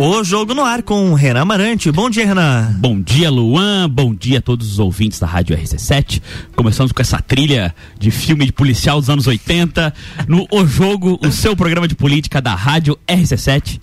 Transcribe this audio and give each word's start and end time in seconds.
O 0.00 0.22
Jogo 0.22 0.54
no 0.54 0.64
Ar 0.64 0.84
com 0.84 1.12
Renan 1.14 1.44
Marante. 1.44 1.90
Bom 1.90 2.08
dia, 2.08 2.24
Renan. 2.24 2.72
Bom 2.78 3.00
dia, 3.00 3.28
Luan. 3.28 3.90
Bom 3.90 4.14
dia 4.14 4.38
a 4.38 4.40
todos 4.40 4.70
os 4.70 4.78
ouvintes 4.78 5.18
da 5.18 5.26
Rádio 5.26 5.56
RC7. 5.58 6.22
Começamos 6.54 6.92
com 6.92 7.02
essa 7.02 7.20
trilha 7.20 7.74
de 7.98 8.12
filme 8.12 8.46
de 8.46 8.52
policial 8.52 9.00
dos 9.00 9.10
anos 9.10 9.26
80 9.26 9.92
no 10.28 10.46
O 10.52 10.64
Jogo, 10.64 11.18
o 11.20 11.32
seu 11.32 11.56
programa 11.56 11.88
de 11.88 11.96
política 11.96 12.40
da 12.40 12.54
Rádio 12.54 12.96
RC7. 13.08 13.80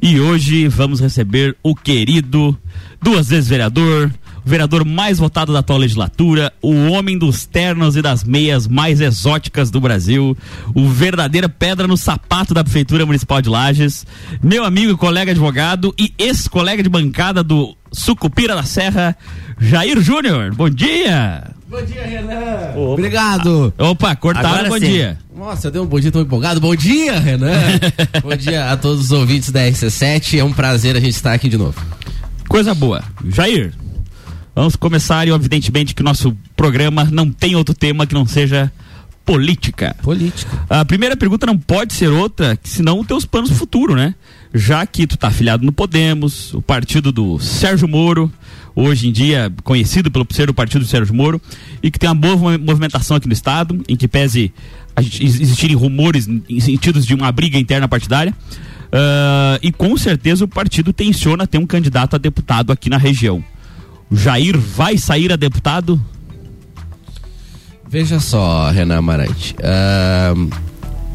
E 0.00 0.18
hoje 0.18 0.66
vamos 0.68 1.00
receber 1.00 1.54
o 1.62 1.74
querido, 1.74 2.56
duas 3.02 3.28
vezes 3.28 3.50
vereador, 3.50 4.10
vereador 4.48 4.84
mais 4.84 5.18
votado 5.18 5.52
da 5.52 5.60
atual 5.60 5.78
legislatura, 5.78 6.52
o 6.62 6.72
homem 6.88 7.18
dos 7.18 7.44
ternos 7.44 7.96
e 7.96 8.02
das 8.02 8.24
meias 8.24 8.66
mais 8.66 9.00
exóticas 9.00 9.70
do 9.70 9.80
Brasil, 9.80 10.36
o 10.74 10.88
verdadeira 10.88 11.48
pedra 11.48 11.86
no 11.86 11.96
sapato 11.96 12.54
da 12.54 12.64
Prefeitura 12.64 13.06
Municipal 13.06 13.42
de 13.42 13.48
Lages, 13.48 14.06
meu 14.42 14.64
amigo 14.64 14.92
e 14.92 14.96
colega 14.96 15.30
advogado 15.30 15.94
e 15.98 16.12
ex-colega 16.18 16.82
de 16.82 16.88
bancada 16.88 17.42
do 17.42 17.76
Sucupira 17.92 18.54
da 18.54 18.62
Serra, 18.62 19.16
Jair 19.60 20.00
Júnior. 20.00 20.54
Bom 20.54 20.68
dia! 20.68 21.44
Bom 21.68 21.82
dia, 21.82 22.02
Renan. 22.02 22.70
Opa. 22.74 22.92
Obrigado. 22.92 23.74
Opa, 23.76 24.16
cortaram 24.16 24.48
Agora 24.48 24.68
bom 24.70 24.78
sim. 24.78 24.86
dia. 24.86 25.18
Nossa, 25.36 25.66
eu 25.66 25.70
dei 25.70 25.80
um 25.82 25.86
bom 25.86 26.00
dia 26.00 26.10
tão 26.10 26.22
empolgado. 26.22 26.60
Bom 26.60 26.74
dia, 26.74 27.18
Renan. 27.20 27.52
bom 28.24 28.34
dia 28.34 28.70
a 28.70 28.76
todos 28.78 29.02
os 29.02 29.12
ouvintes 29.12 29.50
da 29.50 29.60
RC7. 29.60 30.38
É 30.38 30.44
um 30.44 30.52
prazer 30.52 30.96
a 30.96 31.00
gente 31.00 31.12
estar 31.12 31.34
aqui 31.34 31.46
de 31.46 31.58
novo. 31.58 31.78
Coisa 32.48 32.74
boa. 32.74 33.04
Jair, 33.28 33.74
Vamos 34.58 34.74
começar, 34.74 35.28
e 35.28 35.30
evidentemente 35.30 35.94
que 35.94 36.02
o 36.02 36.04
nosso 36.04 36.36
programa 36.56 37.04
não 37.04 37.30
tem 37.30 37.54
outro 37.54 37.72
tema 37.72 38.04
que 38.08 38.12
não 38.12 38.26
seja 38.26 38.72
política. 39.24 39.94
Política. 40.02 40.50
A 40.68 40.84
primeira 40.84 41.16
pergunta 41.16 41.46
não 41.46 41.56
pode 41.56 41.94
ser 41.94 42.08
outra, 42.08 42.58
senão 42.64 42.98
os 42.98 43.06
teus 43.06 43.24
planos 43.24 43.52
futuro, 43.52 43.94
né? 43.94 44.16
Já 44.52 44.84
que 44.84 45.06
tu 45.06 45.16
tá 45.16 45.28
afiliado 45.28 45.64
no 45.64 45.70
Podemos, 45.70 46.52
o 46.54 46.60
partido 46.60 47.12
do 47.12 47.38
Sérgio 47.38 47.86
Moro, 47.86 48.32
hoje 48.74 49.06
em 49.06 49.12
dia 49.12 49.48
conhecido 49.62 50.10
pelo 50.10 50.26
ser 50.28 50.50
o 50.50 50.54
partido 50.54 50.80
do 50.80 50.88
Sérgio 50.88 51.14
Moro, 51.14 51.40
e 51.80 51.88
que 51.88 51.96
tem 51.96 52.10
uma 52.10 52.16
boa 52.16 52.58
movimentação 52.58 53.16
aqui 53.16 53.28
no 53.28 53.34
estado, 53.34 53.80
em 53.86 53.94
que 53.94 54.08
pese 54.08 54.52
existirem 55.20 55.76
rumores 55.76 56.26
em 56.26 56.58
sentidos 56.58 57.06
de 57.06 57.14
uma 57.14 57.30
briga 57.30 57.56
interna 57.56 57.86
partidária. 57.86 58.34
Uh, 58.86 59.62
e 59.62 59.70
com 59.70 59.96
certeza 59.96 60.44
o 60.44 60.48
partido 60.48 60.92
tenciona 60.92 61.46
ter 61.46 61.58
um 61.58 61.66
candidato 61.66 62.16
a 62.16 62.18
deputado 62.18 62.72
aqui 62.72 62.90
na 62.90 62.98
região. 62.98 63.44
Jair 64.10 64.58
vai 64.58 64.96
sair 64.96 65.32
a 65.32 65.36
deputado? 65.36 66.00
Veja 67.88 68.20
só, 68.20 68.70
Renan 68.70 68.98
Amarante. 68.98 69.54
Uh, 69.54 70.50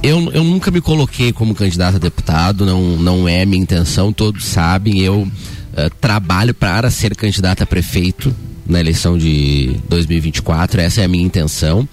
eu, 0.02 0.32
eu 0.32 0.44
nunca 0.44 0.72
me 0.72 0.82
coloquei 0.82 1.32
como 1.32 1.56
candidato 1.56 1.96
a 1.96 2.00
deputado, 2.00 2.66
não, 2.66 2.82
não 2.98 3.28
é 3.28 3.46
minha 3.46 3.62
intenção, 3.62 4.12
todos 4.12 4.46
sabem. 4.46 5.00
Eu 5.00 5.22
uh, 5.22 5.90
trabalho 6.02 6.54
para 6.54 6.90
ser 6.90 7.16
candidato 7.16 7.64
a 7.64 7.66
prefeito 7.66 8.36
na 8.66 8.80
eleição 8.80 9.18
de 9.18 9.78
2024, 9.88 10.82
essa 10.82 11.02
é 11.02 11.06
a 11.06 11.08
minha 11.08 11.24
intenção. 11.24 11.88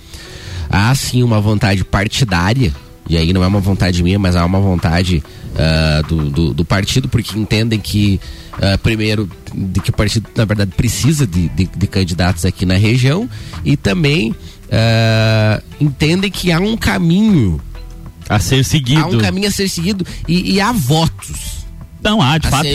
Há 0.68 0.94
sim 0.94 1.22
uma 1.22 1.40
vontade 1.40 1.84
partidária, 1.84 2.72
e 3.08 3.16
aí 3.16 3.32
não 3.32 3.42
é 3.42 3.46
uma 3.46 3.60
vontade 3.60 4.02
minha, 4.02 4.18
mas 4.18 4.36
há 4.36 4.44
uma 4.44 4.60
vontade 4.60 5.22
uh, 5.54 6.06
do, 6.06 6.30
do, 6.30 6.54
do 6.54 6.64
partido, 6.64 7.08
porque 7.08 7.38
entendem 7.38 7.78
que 7.78 8.20
uh, 8.54 8.78
primeiro, 8.78 9.28
de 9.54 9.80
que 9.80 9.90
o 9.90 9.92
partido, 9.92 10.28
na 10.34 10.44
verdade, 10.44 10.72
precisa 10.76 11.26
de, 11.26 11.48
de, 11.48 11.66
de 11.66 11.86
candidatos 11.86 12.44
aqui 12.44 12.64
na 12.64 12.74
região 12.74 13.28
e 13.64 13.76
também 13.76 14.30
uh, 14.32 15.62
entendem 15.80 16.30
que 16.30 16.52
há 16.52 16.60
um 16.60 16.76
caminho 16.76 17.60
a 18.28 18.38
ser 18.38 18.64
seguido. 18.64 19.02
Há 19.02 19.06
um 19.06 19.18
caminho 19.18 19.48
a 19.48 19.50
ser 19.50 19.68
seguido 19.68 20.06
e, 20.28 20.52
e 20.54 20.60
há 20.60 20.72
votos. 20.72 21.60
Não 22.02 22.22
há, 22.22 22.38
de 22.38 22.48
fato. 22.48 22.66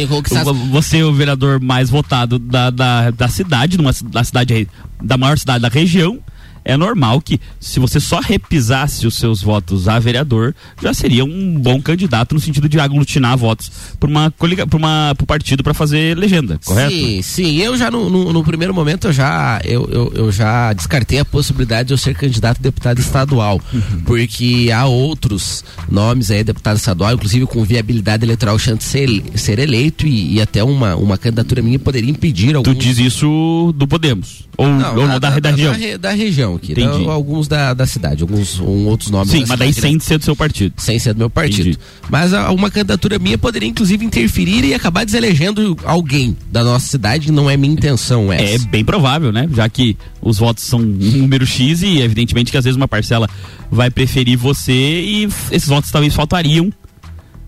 Você 0.71 0.99
é 0.99 1.05
o 1.05 1.11
vereador 1.11 1.59
mais 1.59 1.89
votado 1.89 2.37
da, 2.37 2.69
da, 2.69 3.09
da 3.09 3.27
cidade, 3.27 3.75
numa, 3.75 3.91
da 4.03 4.23
cidade 4.23 4.67
da 5.01 5.17
maior 5.17 5.37
cidade 5.37 5.61
da 5.61 5.67
região 5.67 6.19
é 6.65 6.75
normal 6.75 7.21
que 7.21 7.39
se 7.59 7.79
você 7.79 7.99
só 7.99 8.19
repisasse 8.19 9.05
os 9.05 9.15
seus 9.15 9.41
votos 9.41 9.87
a 9.87 9.99
vereador, 9.99 10.55
já 10.81 10.93
seria 10.93 11.23
um 11.23 11.59
bom 11.59 11.79
candidato 11.79 12.33
no 12.33 12.41
sentido 12.41 12.67
de 12.67 12.79
aglutinar 12.79 13.37
votos 13.37 13.71
para 13.99 14.09
uma 14.09 14.31
para 14.31 14.77
uma 14.77 15.13
pro 15.15 15.27
partido 15.27 15.63
para 15.63 15.75
fazer 15.75 16.17
legenda, 16.17 16.59
correto? 16.65 16.91
Sim, 16.91 17.21
sim. 17.21 17.57
Eu 17.57 17.77
já 17.77 17.91
no, 17.91 18.09
no, 18.09 18.33
no, 18.33 18.43
primeiro 18.43 18.73
momento 18.73 19.07
eu 19.07 19.13
já 19.13 19.61
eu, 19.63 19.87
eu, 19.91 20.11
eu, 20.15 20.31
já 20.31 20.73
descartei 20.73 21.19
a 21.19 21.25
possibilidade 21.25 21.89
de 21.89 21.93
eu 21.93 21.97
ser 21.97 22.15
candidato 22.15 22.57
a 22.57 22.63
deputado 22.63 22.99
estadual, 22.99 23.61
uhum. 23.71 24.01
porque 24.03 24.69
há 24.75 24.85
outros 24.85 25.63
nomes 25.87 26.31
aí 26.31 26.43
deputado 26.43 26.77
estadual, 26.77 27.13
inclusive 27.13 27.45
com 27.45 27.63
viabilidade 27.63 28.25
eleitoral 28.25 28.57
chance 28.57 28.79
de 28.79 28.83
ser, 28.83 29.23
ser 29.35 29.59
eleito 29.59 30.07
e, 30.07 30.35
e, 30.35 30.41
até 30.41 30.63
uma 30.63 30.95
uma 30.95 31.17
candidatura 31.17 31.61
minha 31.61 31.77
poderia 31.77 32.09
impedir 32.09 32.55
alguns... 32.55 32.73
Tu 32.73 32.79
diz 32.79 32.97
isso 32.97 33.73
do 33.75 33.87
Podemos 33.87 34.45
ou, 34.57 34.67
não, 34.67 34.95
ou 34.95 35.07
da, 35.07 35.19
da, 35.19 35.39
da, 35.39 35.49
região? 35.51 35.73
Da, 35.73 35.97
da 35.97 36.11
região 36.11 36.54
aqui. 36.55 36.71
Entendi. 36.71 37.07
alguns 37.07 37.47
da, 37.47 37.73
da 37.73 37.85
cidade, 37.85 38.21
alguns 38.21 38.59
um, 38.59 38.87
outros 38.87 39.09
nomes. 39.09 39.31
Sim, 39.31 39.45
mas 39.47 39.59
daí 39.59 39.73
sem 39.73 39.93
né? 39.93 39.99
ser 39.99 40.17
do 40.17 40.25
seu 40.25 40.35
partido. 40.35 40.73
Sem 40.77 40.99
ser 40.99 41.13
do 41.13 41.19
meu 41.19 41.29
partido. 41.29 41.69
Entendi. 41.69 41.79
Mas 42.09 42.33
a, 42.33 42.51
uma 42.51 42.69
candidatura 42.69 43.19
minha 43.19 43.37
poderia, 43.37 43.67
inclusive, 43.67 44.05
interferir 44.05 44.63
e 44.65 44.73
acabar 44.73 45.05
deselegendo 45.05 45.77
alguém 45.83 46.35
da 46.51 46.63
nossa 46.63 46.87
cidade, 46.87 47.31
não 47.31 47.49
é 47.49 47.57
minha 47.57 47.73
intenção 47.73 48.31
essa. 48.31 48.43
É 48.43 48.57
bem 48.67 48.83
provável, 48.83 49.31
né? 49.31 49.47
Já 49.53 49.67
que 49.69 49.97
os 50.21 50.37
votos 50.37 50.63
são 50.63 50.79
um 50.79 50.83
número 50.83 51.45
X 51.45 51.81
e, 51.81 51.99
evidentemente, 51.99 52.51
que 52.51 52.57
às 52.57 52.63
vezes 52.63 52.77
uma 52.77 52.87
parcela 52.87 53.29
vai 53.71 53.89
preferir 53.89 54.37
você 54.37 54.73
e 54.73 55.29
esses 55.51 55.67
votos 55.67 55.91
talvez 55.91 56.13
faltariam 56.13 56.71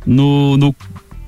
no, 0.06 0.58
no 0.58 0.76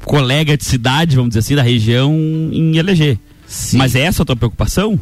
colega 0.04 0.58
de 0.58 0.64
cidade, 0.64 1.16
vamos 1.16 1.30
dizer 1.30 1.40
assim, 1.40 1.56
da 1.56 1.62
região 1.62 2.14
em 2.52 2.78
eleger. 2.78 3.20
Sim. 3.46 3.78
Mas 3.78 3.96
é 3.96 4.02
essa 4.02 4.22
a 4.22 4.26
tua 4.26 4.36
preocupação? 4.36 5.00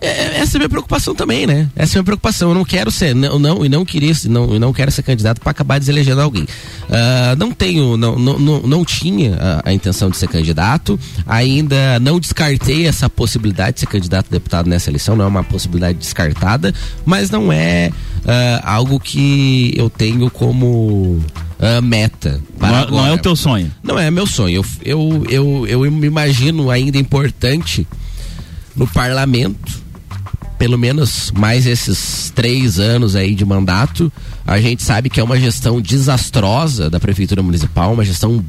É, 0.00 0.38
essa 0.40 0.56
é 0.56 0.58
a 0.58 0.60
minha 0.60 0.68
preocupação 0.68 1.14
também, 1.14 1.46
né? 1.46 1.68
Essa 1.74 1.92
é 1.92 1.96
a 1.96 1.98
minha 1.98 2.04
preocupação. 2.04 2.50
Eu 2.50 2.54
não 2.54 2.64
quero 2.64 2.90
ser, 2.90 3.14
não, 3.14 3.38
não 3.38 3.64
e 3.64 3.68
não 3.68 3.84
queria, 3.84 4.12
não, 4.26 4.46
não 4.58 4.72
quero 4.72 4.90
ser 4.90 5.02
candidato 5.02 5.40
para 5.40 5.50
acabar 5.50 5.78
deselegendo 5.78 6.20
alguém. 6.20 6.42
Uh, 6.42 7.36
não 7.38 7.52
tenho, 7.52 7.96
não, 7.96 8.18
não, 8.18 8.38
não, 8.38 8.60
não 8.60 8.84
tinha 8.84 9.36
a, 9.36 9.70
a, 9.70 9.72
intenção 9.72 10.10
de 10.10 10.16
ser 10.16 10.28
candidato. 10.28 10.98
Ainda 11.26 11.98
não 12.00 12.20
descartei 12.20 12.86
essa 12.86 13.08
possibilidade 13.08 13.74
de 13.74 13.80
ser 13.80 13.86
candidato 13.86 14.26
a 14.28 14.32
deputado 14.32 14.68
nessa 14.68 14.90
eleição. 14.90 15.16
Não 15.16 15.24
é 15.24 15.28
uma 15.28 15.44
possibilidade 15.44 15.98
descartada, 15.98 16.74
mas 17.04 17.30
não 17.30 17.52
é 17.52 17.90
uh, 18.18 18.62
algo 18.64 19.00
que 19.00 19.72
eu 19.76 19.88
tenho 19.88 20.30
como 20.30 21.20
Uh, 21.58 21.82
meta. 21.82 22.40
Não, 22.56 22.68
é, 22.68 22.86
não, 22.88 23.06
é 23.08 23.12
o 23.12 23.18
teu 23.18 23.34
sonho? 23.34 23.68
Não 23.82 23.98
é 23.98 24.12
meu 24.12 24.28
sonho. 24.28 24.64
Eu, 24.84 25.26
eu, 25.28 25.66
eu, 25.66 25.66
eu 25.66 25.90
me 25.90 26.06
imagino 26.06 26.70
ainda 26.70 26.96
importante 26.98 27.84
no 28.78 28.86
parlamento, 28.86 29.82
pelo 30.58 30.78
menos 30.78 31.32
mais 31.32 31.66
esses 31.66 32.32
três 32.34 32.78
anos 32.78 33.14
aí 33.14 33.34
de 33.34 33.44
mandato, 33.44 34.10
a 34.46 34.60
gente 34.60 34.82
sabe 34.82 35.10
que 35.10 35.20
é 35.20 35.24
uma 35.24 35.38
gestão 35.38 35.80
desastrosa 35.80 36.88
da 36.88 36.98
prefeitura 36.98 37.42
municipal, 37.42 37.92
uma 37.92 38.04
gestão 38.04 38.44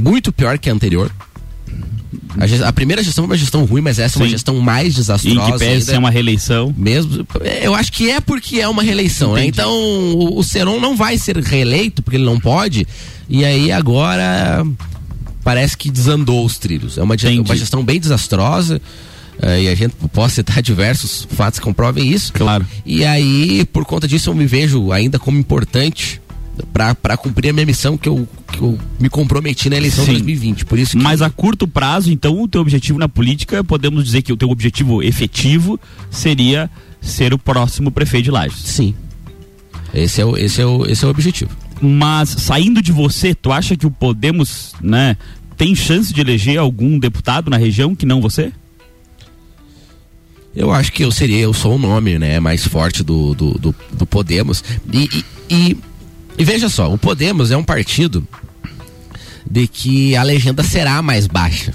muito 0.00 0.32
pior 0.32 0.58
que 0.58 0.70
a 0.70 0.72
anterior. 0.72 1.10
A, 2.38 2.46
gestão, 2.46 2.68
a, 2.68 2.72
primeira 2.72 3.02
gestão 3.02 3.24
foi 3.24 3.30
uma 3.34 3.38
gestão 3.38 3.64
ruim, 3.64 3.80
mas 3.80 3.98
essa 3.98 4.14
Sim. 4.14 4.20
é 4.20 4.24
uma 4.24 4.30
gestão 4.30 4.60
mais 4.60 4.94
desastrosa. 4.94 5.48
E 5.48 5.52
que 5.52 5.58
pese 5.58 5.86
ser 5.86 5.98
uma 5.98 6.10
reeleição. 6.10 6.74
Mesmo, 6.76 7.26
eu 7.62 7.74
acho 7.74 7.92
que 7.92 8.10
é 8.10 8.20
porque 8.20 8.60
é 8.60 8.68
uma 8.68 8.82
reeleição, 8.82 9.34
né? 9.34 9.46
Então 9.46 9.70
o, 9.70 10.38
o 10.38 10.44
Seron 10.44 10.80
não 10.80 10.96
vai 10.96 11.18
ser 11.18 11.36
reeleito, 11.38 12.02
porque 12.02 12.16
ele 12.16 12.24
não 12.24 12.38
pode. 12.38 12.86
E 13.28 13.44
aí 13.44 13.72
agora 13.72 14.64
parece 15.42 15.76
que 15.76 15.90
desandou 15.90 16.44
os 16.44 16.58
trilhos. 16.58 16.96
É 16.96 17.02
uma, 17.02 17.14
uma 17.44 17.56
gestão 17.56 17.84
bem 17.84 17.98
desastrosa. 17.98 18.80
Uh, 19.38 19.60
e 19.60 19.68
a 19.68 19.74
gente 19.74 19.94
pode 20.12 20.32
citar 20.32 20.60
diversos 20.62 21.26
fatos 21.30 21.58
que 21.58 21.64
comprovem 21.64 22.08
isso. 22.08 22.32
Claro. 22.32 22.66
E 22.84 23.04
aí, 23.04 23.64
por 23.66 23.84
conta 23.84 24.06
disso, 24.06 24.30
eu 24.30 24.34
me 24.34 24.46
vejo 24.46 24.92
ainda 24.92 25.18
como 25.18 25.38
importante 25.38 26.20
para 26.72 27.16
cumprir 27.16 27.50
a 27.50 27.52
minha 27.52 27.64
missão 27.64 27.96
que 27.96 28.08
eu, 28.08 28.28
que 28.50 28.60
eu 28.60 28.78
me 29.00 29.08
comprometi 29.08 29.70
na 29.70 29.76
eleição 29.76 30.04
de 30.04 30.12
2020. 30.12 30.66
Por 30.66 30.78
isso 30.78 30.98
Mas 30.98 31.22
a 31.22 31.30
curto 31.30 31.66
prazo, 31.66 32.12
então, 32.12 32.40
o 32.40 32.46
teu 32.46 32.60
objetivo 32.60 32.98
na 32.98 33.08
política, 33.08 33.64
podemos 33.64 34.04
dizer 34.04 34.22
que 34.22 34.32
o 34.32 34.36
teu 34.36 34.50
objetivo 34.50 35.02
efetivo 35.02 35.80
seria 36.10 36.70
ser 37.00 37.32
o 37.32 37.38
próximo 37.38 37.90
prefeito 37.90 38.24
de 38.24 38.30
Lages. 38.30 38.58
Sim. 38.58 38.94
Esse 39.94 40.20
é 40.20 40.24
o, 40.24 40.36
esse 40.36 40.60
é 40.60 40.66
o, 40.66 40.86
esse 40.86 41.04
é 41.04 41.08
o 41.08 41.10
objetivo. 41.10 41.50
Mas 41.80 42.28
saindo 42.28 42.80
de 42.80 42.92
você, 42.92 43.34
tu 43.34 43.50
acha 43.50 43.76
que 43.76 43.86
o 43.86 43.90
Podemos, 43.90 44.74
né, 44.80 45.16
tem 45.56 45.74
chance 45.74 46.12
de 46.12 46.20
eleger 46.20 46.58
algum 46.58 46.98
deputado 46.98 47.50
na 47.50 47.56
região 47.56 47.94
que 47.94 48.06
não 48.06 48.20
você? 48.20 48.52
Eu 50.54 50.70
acho 50.70 50.92
que 50.92 51.04
eu 51.04 51.10
seria, 51.10 51.40
eu 51.40 51.54
sou 51.54 51.76
o 51.76 51.78
nome, 51.78 52.18
né, 52.18 52.38
mais 52.38 52.66
forte 52.66 53.02
do, 53.02 53.34
do, 53.34 53.58
do, 53.58 53.74
do 53.92 54.06
Podemos. 54.06 54.62
E, 54.92 55.08
e, 55.12 55.24
e, 55.48 55.78
e, 56.38 56.44
veja 56.44 56.68
só, 56.68 56.92
o 56.92 56.98
Podemos 56.98 57.50
é 57.50 57.56
um 57.56 57.64
partido 57.64 58.26
de 59.50 59.66
que 59.66 60.14
a 60.14 60.22
legenda 60.22 60.62
será 60.62 61.00
mais 61.00 61.26
baixa. 61.26 61.72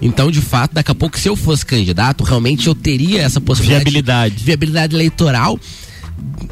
Então, 0.00 0.30
de 0.30 0.40
fato, 0.40 0.74
daqui 0.74 0.90
a 0.90 0.94
pouco, 0.94 1.18
se 1.18 1.28
eu 1.28 1.36
fosse 1.36 1.64
candidato, 1.64 2.24
realmente 2.24 2.66
eu 2.66 2.74
teria 2.74 3.22
essa 3.22 3.40
possibilidade. 3.40 3.84
Viabilidade. 3.84 4.34
De, 4.36 4.44
viabilidade 4.44 4.94
eleitoral, 4.96 5.58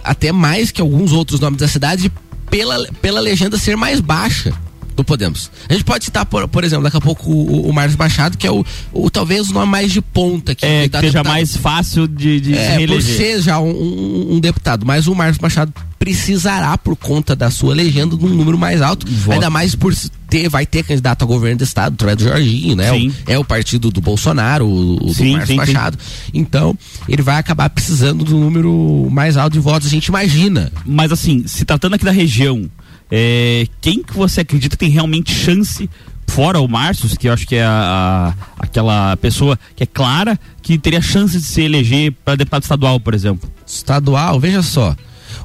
até 0.05 0.31
mais 0.33 0.71
que 0.71 0.81
alguns 0.81 1.13
outros 1.13 1.41
nomes 1.41 1.59
da 1.59 1.67
cidade, 1.69 2.13
pela, 2.49 2.85
pela 3.01 3.21
legenda 3.21 3.59
ser 3.59 3.77
mais 3.77 4.01
baixa. 4.01 4.53
Do 4.95 5.05
Podemos. 5.05 5.51
A 5.69 5.73
gente 5.73 5.85
pode 5.85 6.05
citar, 6.05 6.27
por, 6.27 6.47
por 6.49 6.65
exemplo, 6.65 6.85
daqui 6.85 6.97
a 6.97 7.01
pouco 7.01 7.31
o, 7.31 7.69
o 7.69 7.73
Marcos 7.73 7.97
Machado, 7.97 8.37
que 8.37 8.47
é 8.47 8.51
o, 8.51 8.65
o 8.93 9.11
talvez 9.11 9.49
o 9.49 9.53
nome 9.53 9.71
mais 9.71 9.93
de 9.93 10.01
ponta 10.01 10.55
que 10.55 10.65
É, 10.67 10.89
que 10.89 10.97
seja 10.99 11.13
deputado. 11.13 11.27
mais 11.33 11.57
fácil 11.57 12.07
de, 12.09 12.41
de 12.41 12.55
É, 12.55 12.87
por 12.87 13.01
ser 13.03 13.41
já 13.43 13.59
um, 13.59 13.71
um- 13.71 14.35
um 14.35 14.41
deputado, 14.41 14.85
mas 14.87 15.07
o 15.07 15.15
Marcos 15.15 15.39
Machado 15.39 15.73
precisará, 15.99 16.77
por 16.79 16.97
conta 16.97 17.37
da 17.37 17.51
sua 17.51 17.75
legenda, 17.75 18.17
de 18.17 18.25
um 18.25 18.29
número 18.31 18.57
mais 18.59 18.81
alto, 18.81 19.07
Voto. 19.07 19.33
ainda 19.33 19.51
mais 19.51 19.75
por 19.75 19.95
ter, 20.29 20.49
vai 20.49 20.65
ter 20.65 20.83
candidato 20.83 21.23
a 21.23 21.27
governo 21.27 21.59
do 21.59 21.65
estado, 21.65 21.93
através 21.93 22.17
do 22.19 22.25
Jorginho, 22.25 22.75
né? 22.75 22.91
Sim. 22.91 23.09
O- 23.09 23.15
é 23.31 23.39
o 23.39 23.45
partido 23.45 23.91
do 23.91 24.01
Bolsonaro, 24.01 24.67
o, 24.67 24.95
o 24.97 25.07
do 25.07 25.15
Sim, 25.15 25.33
Marcos 25.33 25.49
sim, 25.49 25.53
sim. 25.55 25.59
Machado. 25.59 25.99
Então, 26.33 26.77
ele 27.09 27.21
vai 27.23 27.37
acabar 27.37 27.69
precisando 27.71 28.25
do 28.25 28.37
número 28.39 29.09
mais 29.11 29.37
alto 29.37 29.53
de 29.53 29.61
votos, 29.61 29.89
a 29.89 29.91
gente 29.91 30.07
imagina. 30.07 30.73
Mas 30.87 31.13
assim, 31.13 31.47
se 31.47 31.65
tratando 31.67 31.95
aqui 31.95 32.05
da 32.05 32.11
região, 32.13 32.69
é, 33.11 33.67
quem 33.81 34.03
que 34.03 34.13
você 34.15 34.41
acredita 34.43 34.77
tem 34.77 34.89
realmente 34.91 35.33
chance, 35.35 35.89
fora 36.29 36.61
o 36.61 36.69
Marcius, 36.69 37.17
que 37.17 37.29
eu 37.29 37.33
acho 37.33 37.47
que 37.47 37.57
é 37.57 37.65
a, 37.65 38.35
a- 38.59 38.65
aquela 38.65 39.17
pessoa 39.17 39.59
que 39.75 39.83
é 39.83 39.87
clara, 39.87 40.39
que 40.63 40.79
teria 40.79 41.01
chance 41.03 41.37
de 41.39 41.45
se 41.45 41.61
eleger 41.63 42.13
para 42.25 42.37
deputado 42.37 42.63
estadual, 42.63 43.01
por 43.01 43.15
exemplo? 43.15 43.51
estadual, 43.67 44.39
veja 44.41 44.63
só. 44.63 44.97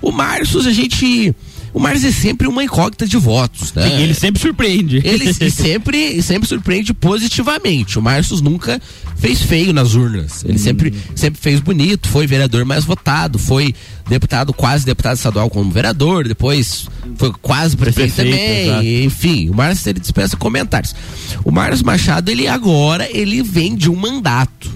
O 0.02 0.12
Marcos, 0.12 0.66
a 0.66 0.72
gente. 0.72 1.34
O 1.76 1.80
Marcos 1.82 2.06
é 2.06 2.12
sempre 2.14 2.48
uma 2.48 2.64
incógnita 2.64 3.06
de 3.06 3.18
votos, 3.18 3.74
né? 3.74 3.90
Sim, 3.90 4.02
ele 4.02 4.14
sempre 4.14 4.42
surpreende. 4.42 5.02
Ele 5.04 5.30
e 5.30 5.34
sempre, 5.52 6.22
sempre 6.22 6.48
surpreende 6.48 6.94
positivamente. 6.94 8.00
O 8.00 8.02
Marcos 8.02 8.40
nunca 8.40 8.82
fez 9.18 9.42
feio 9.42 9.74
nas 9.74 9.94
urnas. 9.94 10.46
Ele 10.46 10.58
sempre, 10.58 10.94
sempre 11.14 11.38
fez 11.38 11.60
bonito, 11.60 12.08
foi 12.08 12.26
vereador 12.26 12.64
mais 12.64 12.86
votado, 12.86 13.38
foi 13.38 13.76
deputado, 14.08 14.54
quase 14.54 14.86
deputado 14.86 15.18
estadual 15.18 15.50
como 15.50 15.70
vereador, 15.70 16.26
depois 16.26 16.88
foi 17.18 17.34
quase 17.42 17.76
prefeito, 17.76 18.16
Prefeito, 18.16 18.38
também. 18.38 18.68
exato. 18.68 18.86
Enfim, 18.86 19.50
o 19.50 19.54
Marcos 19.54 19.86
ele 19.86 20.00
dispensa 20.00 20.38
comentários. 20.38 20.96
O 21.44 21.52
Marcos 21.52 21.84
Machado, 21.84 22.32
ele 22.32 22.48
agora, 22.48 23.06
ele 23.12 23.44
vem 23.44 23.76
de 23.76 23.90
um 23.92 23.98
mandato 23.98 24.72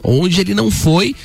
onde 0.00 0.40
ele 0.40 0.54
não 0.54 0.70
foi 0.70 1.16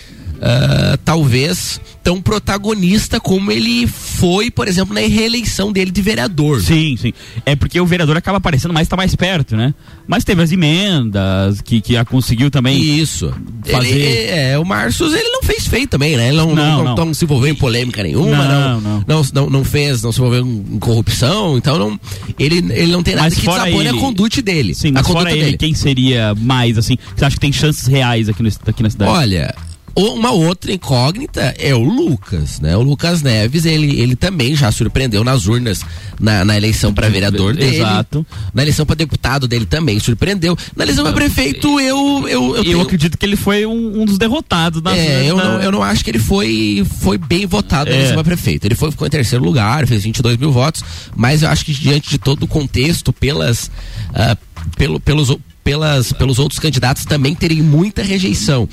ah, 0.42 0.98
talvez 1.04 1.80
tão 2.04 2.22
protagonista 2.22 3.20
como 3.20 3.52
ele 3.52 3.86
foi, 3.86 4.50
por 4.50 4.68
exemplo, 4.68 4.94
na 4.94 5.02
reeleição 5.02 5.72
dele 5.72 5.92
de 5.92 6.02
vereador. 6.02 6.62
Sim, 6.62 6.96
sim. 6.98 7.14
É 7.46 7.56
porque 7.56 7.80
o 7.80 7.86
vereador 7.86 8.18
acaba 8.18 8.38
aparecendo 8.38 8.74
mais, 8.74 8.88
tá 8.88 8.96
mais 8.98 9.16
perto, 9.16 9.56
né? 9.56 9.74
Mas 10.08 10.24
teve 10.24 10.42
as 10.42 10.52
emendas, 10.52 11.62
que, 11.62 11.82
que 11.82 11.96
a 11.98 12.04
conseguiu 12.06 12.50
também. 12.50 12.80
Isso. 12.82 13.32
Fazer- 13.70 13.90
Ele, 13.90 14.32
é, 14.32 14.58
o 14.58 14.66
Marcos, 14.66 15.00
ele 15.14 15.30
não 15.30 15.44
fez 15.44 15.68
feio 15.68 15.88
também, 15.88 16.18
né? 16.18 16.30
Ele 16.30 16.38
não, 16.38 16.56
Não, 16.56 16.84
não, 16.84 16.96
não. 16.96 17.14
se 17.14 17.26
envolveu 17.26 17.52
em 17.52 17.56
polêmica 17.56 18.02
nenhuma, 18.02 18.36
Não, 18.46 18.82
não, 18.82 19.04
não. 19.08 19.24
não, 19.34 19.50
não, 19.50 19.64
fez, 19.64 20.02
não 20.02 20.12
se 20.12 20.20
envolveu 20.20 20.46
em 20.46 20.80
corrupção, 20.80 21.58
então 21.58 21.78
não, 21.78 22.00
ele, 22.40 22.58
ele 22.74 22.92
não 22.92 23.04
tem 23.04 23.14
nada 23.16 23.28
Mas 23.28 23.36
que 23.38 23.46
fora 23.46 23.64
desabone 23.66 23.88
a 23.88 23.92
ele- 23.92 24.00
conduta 24.00 24.42
dele. 24.42 24.74
Sim, 24.74 24.90
a 24.90 24.94
mas 24.94 25.02
conduta 25.04 25.26
fora 25.26 25.32
ele, 25.36 25.46
dele. 25.46 25.58
quem 25.58 25.74
seria 25.76 26.34
mais, 26.36 26.78
assim, 26.78 26.96
que 26.96 27.04
você 27.16 27.26
acha 27.26 27.36
que 27.36 27.40
tem 27.42 27.52
chances 27.52 27.86
reais 27.88 28.30
aqui, 28.30 28.42
no, 28.42 28.50
aqui 28.66 28.82
na 28.84 28.90
cidade? 28.90 29.12
Olha, 29.12 29.54
uma 30.00 30.32
outra 30.32 30.72
incógnita 30.72 31.54
é 31.58 31.74
o 31.76 31.84
Lucas, 31.84 32.60
né? 32.60 32.76
O 32.78 32.82
Lucas 32.82 33.22
Neves, 33.22 33.66
ele, 33.66 34.00
ele 34.00 34.16
também 34.16 34.56
já 34.56 34.72
surpreendeu 34.72 35.24
nas 35.24 35.46
urnas 35.48 35.82
na, 36.20 36.44
na 36.46 36.56
eleição 36.58 36.94
para 36.94 37.10
vereador 37.10 37.56
dele. 37.56 37.78
Exato. 37.78 38.26
Na 38.54 38.62
eleição 38.62 38.86
para 38.86 38.96
deputado 38.96 39.48
dele 39.48 39.66
também 39.66 40.00
surpreendeu. 40.00 40.58
Na 40.76 40.84
eleição 40.84 41.04
para 41.04 41.14
prefeito, 41.14 41.80
eu 41.80 42.00
eu, 42.00 42.28
eu, 42.28 42.56
Eu 42.58 42.64
tenho- 42.64 42.82
acredito 42.82 43.18
que 43.18 43.26
ele 43.26 43.36
foi 43.36 43.66
um, 43.66 44.02
um 44.02 44.06
dos 44.06 44.18
derrotados. 44.18 44.82
nas- 44.82 44.98
É, 44.98 45.30
eu 45.30 45.36
na- 45.38 45.44
não, 45.44 45.62
eu 45.62 45.72
não 45.72 45.84
acho 45.84 46.04
que 46.04 46.10
ele 46.12 46.20
foi, 46.20 46.86
foi 47.02 47.18
bem 47.18 47.46
votado 47.46 47.90
na 47.90 47.96
É. 47.96 48.00
eleição 48.00 48.16
para 48.16 48.24
prefeito. 48.24 48.66
Ele 48.66 48.76
foi, 48.76 48.92
ficou 48.92 49.08
em 49.08 49.10
terceiro 49.10 49.44
lugar, 49.44 49.86
fez 49.88 50.04
22 50.04 50.38
mil 50.38 50.52
votos, 50.52 50.84
mas 51.16 51.44
eu 51.44 51.50
acho 51.50 51.66
que 51.66 51.74
diante 51.74 52.10
de 52.10 52.18
todo 52.18 52.44
o 52.44 52.48
contexto, 52.48 53.12
pelas, 53.12 53.70
ah, 54.14 54.38
pelo, 54.78 55.00
pelos, 55.00 55.36
pelas, 55.64 56.12
pelos 56.14 56.40
outros 56.40 56.60
candidatos 56.60 57.06
também 57.06 57.36
terem 57.36 57.62
muita 57.62 58.02
rejeição. 58.02 58.68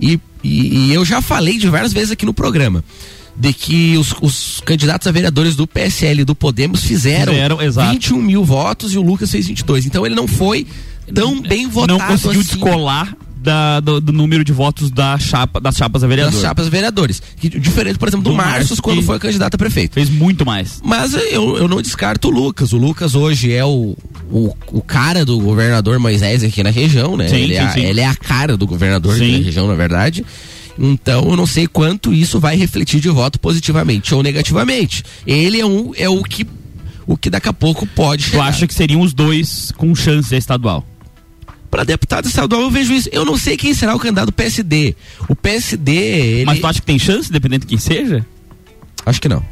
E, 0.00 0.18
e, 0.42 0.88
e 0.88 0.94
eu 0.94 1.04
já 1.04 1.20
falei 1.20 1.58
diversas 1.58 1.92
vezes 1.92 2.10
aqui 2.10 2.26
no 2.26 2.34
programa. 2.34 2.84
De 3.34 3.50
que 3.54 3.96
os, 3.96 4.14
os 4.20 4.60
candidatos 4.60 5.06
a 5.06 5.10
vereadores 5.10 5.56
do 5.56 5.66
PSL 5.66 6.20
e 6.20 6.24
do 6.24 6.34
Podemos 6.34 6.84
fizeram, 6.84 7.32
Fizeram, 7.32 7.62
exato. 7.62 7.90
21 7.90 8.20
mil 8.20 8.44
votos 8.44 8.92
e 8.92 8.98
o 8.98 9.02
Lucas 9.02 9.30
fez 9.30 9.46
22. 9.46 9.86
Então 9.86 10.04
ele 10.04 10.14
não 10.14 10.28
foi 10.28 10.66
tão 11.14 11.40
bem 11.40 11.66
votado 11.66 11.98
não 11.98 12.06
conseguiu 12.06 12.40
assim 12.40 12.50
descolar 12.50 13.16
da- 13.42 13.80
do, 13.80 14.00
do 14.00 14.12
número 14.12 14.44
de 14.44 14.52
votos 14.52 14.90
da 14.90 15.18
chapa, 15.18 15.60
das 15.60 15.76
chapas 15.76 16.02
a 16.04 16.06
vereador. 16.06 16.32
das 16.32 16.40
chapas 16.40 16.68
vereadores. 16.68 17.20
Que, 17.36 17.48
diferente, 17.48 17.98
por 17.98 18.08
exemplo, 18.08 18.24
do, 18.24 18.36
Do 18.36 18.82
quando 18.82 19.02
foi 19.02 19.18
candidato 19.18 19.54
a 19.54 19.58
prefeito. 19.58 19.94
Fez 19.94 20.08
muito 20.08 20.46
mais. 20.46 20.80
Mas 20.84 21.12
eu, 21.14 21.56
eu 21.56 21.68
não 21.68 21.82
descarto 21.82 22.28
o 22.28 22.30
Lucas. 22.30 22.72
O 22.72 22.76
Lucas 22.76 23.14
hoje 23.14 23.52
é 23.52 23.64
o, 23.64 23.96
o, 24.30 24.54
o 24.68 24.80
cara 24.82 25.24
do 25.24 25.38
governador 25.38 25.98
Moisés 25.98 26.42
aqui 26.44 26.62
na 26.62 26.70
região, 26.70 27.16
né? 27.16 27.28
Sim, 27.28 27.36
ele, 27.36 27.54
é, 27.54 27.60
sim, 27.60 27.66
a- 27.66 27.70
sim. 27.72 27.80
ele 27.84 28.00
é 28.00 28.06
a 28.06 28.14
cara 28.14 28.56
do 28.56 28.66
governador 28.66 29.14
aqui 29.16 29.38
na 29.38 29.44
região, 29.44 29.66
na 29.66 29.74
verdade. 29.74 30.24
Então 30.78 31.28
eu 31.30 31.36
não 31.36 31.46
sei 31.46 31.66
quanto 31.66 32.14
isso 32.14 32.40
vai 32.40 32.56
refletir 32.56 32.98
de 33.00 33.08
voto 33.10 33.38
positivamente 33.38 34.14
ou 34.14 34.22
negativamente. 34.22 35.02
Ele 35.26 35.60
é, 35.60 35.66
um, 35.66 35.92
é 35.96 36.08
o 36.08 36.22
que 36.22 36.46
o 37.06 37.16
que 37.16 37.28
daqui 37.28 37.48
a 37.48 37.52
pouco 37.52 37.84
pode 37.86 38.24
Tu 38.24 38.30
chegar. 38.30 38.44
acha 38.44 38.66
que 38.66 38.72
seriam 38.72 39.00
os 39.00 39.12
dois 39.12 39.72
com 39.76 39.94
chance 39.94 40.34
estadual? 40.34 40.86
Para 41.72 41.84
deputado 41.84 42.26
estadual 42.28 42.60
eu 42.60 42.70
vejo 42.70 42.92
isso. 42.92 43.08
Eu 43.10 43.24
não 43.24 43.38
sei 43.38 43.56
quem 43.56 43.72
será 43.72 43.96
o 43.96 43.98
candidato 43.98 44.26
do 44.26 44.32
PSD. 44.32 44.94
O 45.26 45.34
PSD, 45.34 45.90
ele... 45.92 46.44
Mas 46.44 46.58
tu 46.60 46.66
acha 46.66 46.80
que 46.80 46.86
tem 46.86 46.98
chance, 46.98 47.32
dependendo 47.32 47.62
de 47.62 47.66
quem 47.66 47.78
seja? 47.78 48.24
acho 49.06 49.18
que 49.20 49.26
não. 49.28 49.42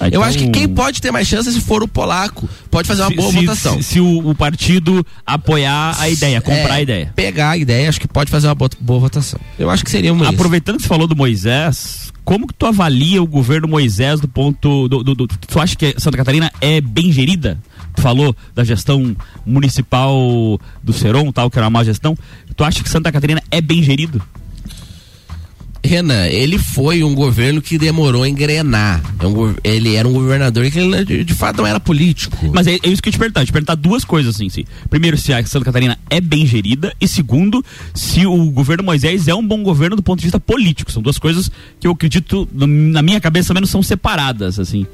Ah, 0.00 0.04
Eu 0.04 0.08
então- 0.08 0.22
acho 0.24 0.38
que 0.38 0.48
quem 0.50 0.68
pode 0.68 1.00
ter 1.00 1.10
mais 1.12 1.26
chance 1.28 1.48
é 1.48 1.52
se 1.52 1.60
for 1.60 1.82
o 1.84 1.88
polaco. 1.88 2.48
Pode 2.68 2.86
fazer 2.88 3.02
uma 3.02 3.10
se, 3.10 3.16
boa 3.16 3.30
se- 3.30 3.40
votação. 3.40 3.76
Se, 3.76 3.82
se 3.84 4.00
o, 4.00 4.28
o 4.30 4.34
partido 4.34 5.06
apoiar 5.24 5.94
a 6.00 6.08
ideia, 6.10 6.40
comprar 6.40 6.68
É, 6.68 6.72
a 6.72 6.82
ideia. 6.82 7.12
Pegar 7.14 7.50
a 7.50 7.56
ideia, 7.56 7.88
acho 7.88 8.00
que 8.00 8.08
pode 8.08 8.28
fazer 8.30 8.48
uma 8.48 8.54
boa, 8.56 8.70
boa 8.80 9.00
votação. 9.00 9.38
Eu 9.58 9.70
acho 9.70 9.84
que 9.84 9.90
seria 9.90 10.12
uma. 10.12 10.28
Aproveitando 10.28 10.76
que 10.76 10.82
você 10.82 10.88
falou 10.88 11.06
do 11.06 11.14
Moisés, 11.16 12.12
como 12.24 12.46
que 12.46 12.54
tu 12.54 12.66
avalia 12.66 13.22
o 13.22 13.26
governo 13.26 13.66
Moisés 13.68 14.20
do 14.20 14.28
ponto 14.28 14.88
do, 14.88 15.02
do- 15.04 15.14
do- 15.14 15.26
tu 15.28 15.60
acha 15.60 15.74
que 15.76 15.94
Santa 15.98 16.16
Catarina 16.16 16.50
é 16.60 16.80
bem 16.80 17.10
gerida? 17.12 17.58
Falou 17.98 18.34
da 18.54 18.64
gestão 18.64 19.16
municipal 19.44 20.60
do 20.82 20.92
Seron, 20.92 21.30
tal, 21.32 21.50
que 21.50 21.58
era 21.58 21.66
uma 21.66 21.78
má 21.78 21.84
gestão. 21.84 22.16
Tu 22.56 22.64
acha 22.64 22.82
que 22.82 22.88
Santa 22.88 23.12
Catarina 23.12 23.42
é 23.50 23.60
bem 23.60 23.82
gerido? 23.82 24.22
Renan, 25.84 26.26
ele 26.26 26.58
foi 26.58 27.04
um 27.04 27.14
governo 27.14 27.62
que 27.62 27.78
demorou 27.78 28.22
a 28.22 28.28
engrenar. 28.28 29.00
É 29.64 29.70
ele 29.72 29.94
era 29.94 30.06
um 30.06 30.12
governador 30.12 30.68
que 30.70 30.78
ele, 30.78 31.24
de, 31.24 31.34
fato 31.34 31.58
não 31.58 31.66
era 31.66 31.78
político. 31.78 32.36
Mas 32.52 32.66
é, 32.66 32.74
é 32.82 32.88
isso 32.88 33.00
que 33.00 33.08
eu 33.08 33.12
te 33.12 33.18
perguntar. 33.18 33.42
Eu 33.42 33.46
te 33.46 33.52
perguntar 33.52 33.74
duas 33.74 34.04
coisas 34.04 34.34
assim, 34.34 34.48
sim. 34.48 34.64
Primeiro, 34.90 35.16
se 35.16 35.32
a 35.32 35.44
Santa 35.46 35.64
Catarina 35.64 35.98
é 36.10 36.20
bem 36.20 36.46
gerida. 36.46 36.92
E 37.00 37.06
segundo, 37.06 37.64
se 37.94 38.26
o 38.26 38.50
governo 38.50 38.84
Moisés 38.84 39.28
é 39.28 39.34
um 39.34 39.46
bom 39.46 39.62
governo 39.62 39.96
do 39.96 40.02
ponto 40.02 40.18
de 40.18 40.24
vista 40.24 40.40
político. 40.40 40.90
São 40.90 41.02
duas 41.02 41.18
coisas 41.18 41.50
que 41.78 41.86
eu 41.86 41.92
acredito, 41.92 42.48
na 42.52 43.02
minha 43.02 43.20
cabeça, 43.20 43.54
menos 43.54 43.70
são 43.70 43.82
separadas, 43.82 44.58
assim. 44.58 44.86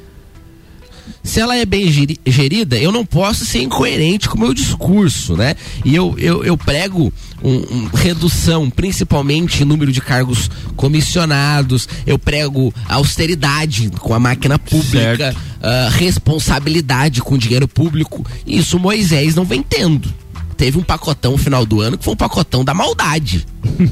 Se 1.25 1.41
ela 1.41 1.57
é 1.57 1.65
bem 1.65 1.91
geri- 1.91 2.21
gerida, 2.27 2.77
eu 2.79 2.93
não 2.93 3.05
posso 3.05 3.45
ser 3.47 3.63
incoerente 3.63 4.29
com 4.29 4.37
o 4.37 4.41
meu 4.41 4.53
discurso, 4.55 5.35
né? 5.37 5.57
E 5.85 5.95
eu, 5.95 6.15
eu, 6.19 6.45
eu 6.45 6.57
prego 6.57 7.11
um, 7.43 7.55
um 7.57 7.89
redução, 7.95 8.69
principalmente 8.71 9.63
em 9.63 9.65
número 9.65 9.91
de 9.91 10.01
cargos 10.03 10.51
comissionados, 10.77 11.89
eu 12.07 12.19
prego 12.19 12.73
austeridade 12.89 13.91
com 13.99 14.15
a 14.15 14.19
máquina 14.21 14.59
pública, 14.59 15.35
ah, 15.63 15.89
responsabilidade 15.91 17.21
com 17.21 17.35
o 17.35 17.39
dinheiro 17.39 17.67
público. 17.67 18.25
E 18.47 18.59
isso 18.59 18.79
Moisés 18.79 19.35
não 19.35 19.45
vem 19.45 19.63
tendo. 19.63 20.13
Teve 20.57 20.79
um 20.79 20.83
pacotão 20.83 21.33
no 21.33 21.39
final 21.39 21.67
do 21.67 21.81
ano 21.81 21.99
que 21.99 22.05
foi 22.05 22.15
um 22.15 22.17
pacotão 22.17 22.65
da 22.65 22.73
maldade, 22.73 23.45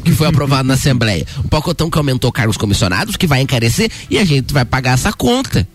que 0.05 0.13
foi 0.13 0.29
aprovado 0.29 0.69
na 0.69 0.75
Assembleia. 0.75 1.27
Um 1.45 1.49
pacotão 1.49 1.91
que 1.91 1.99
aumentou 1.99 2.31
cargos 2.31 2.57
comissionados, 2.57 3.17
que 3.17 3.27
vai 3.27 3.41
encarecer 3.41 3.91
e 4.09 4.17
a 4.19 4.25
gente 4.25 4.53
vai 4.55 4.65
pagar 4.65 4.93
essa 4.95 5.13
conta. 5.13 5.67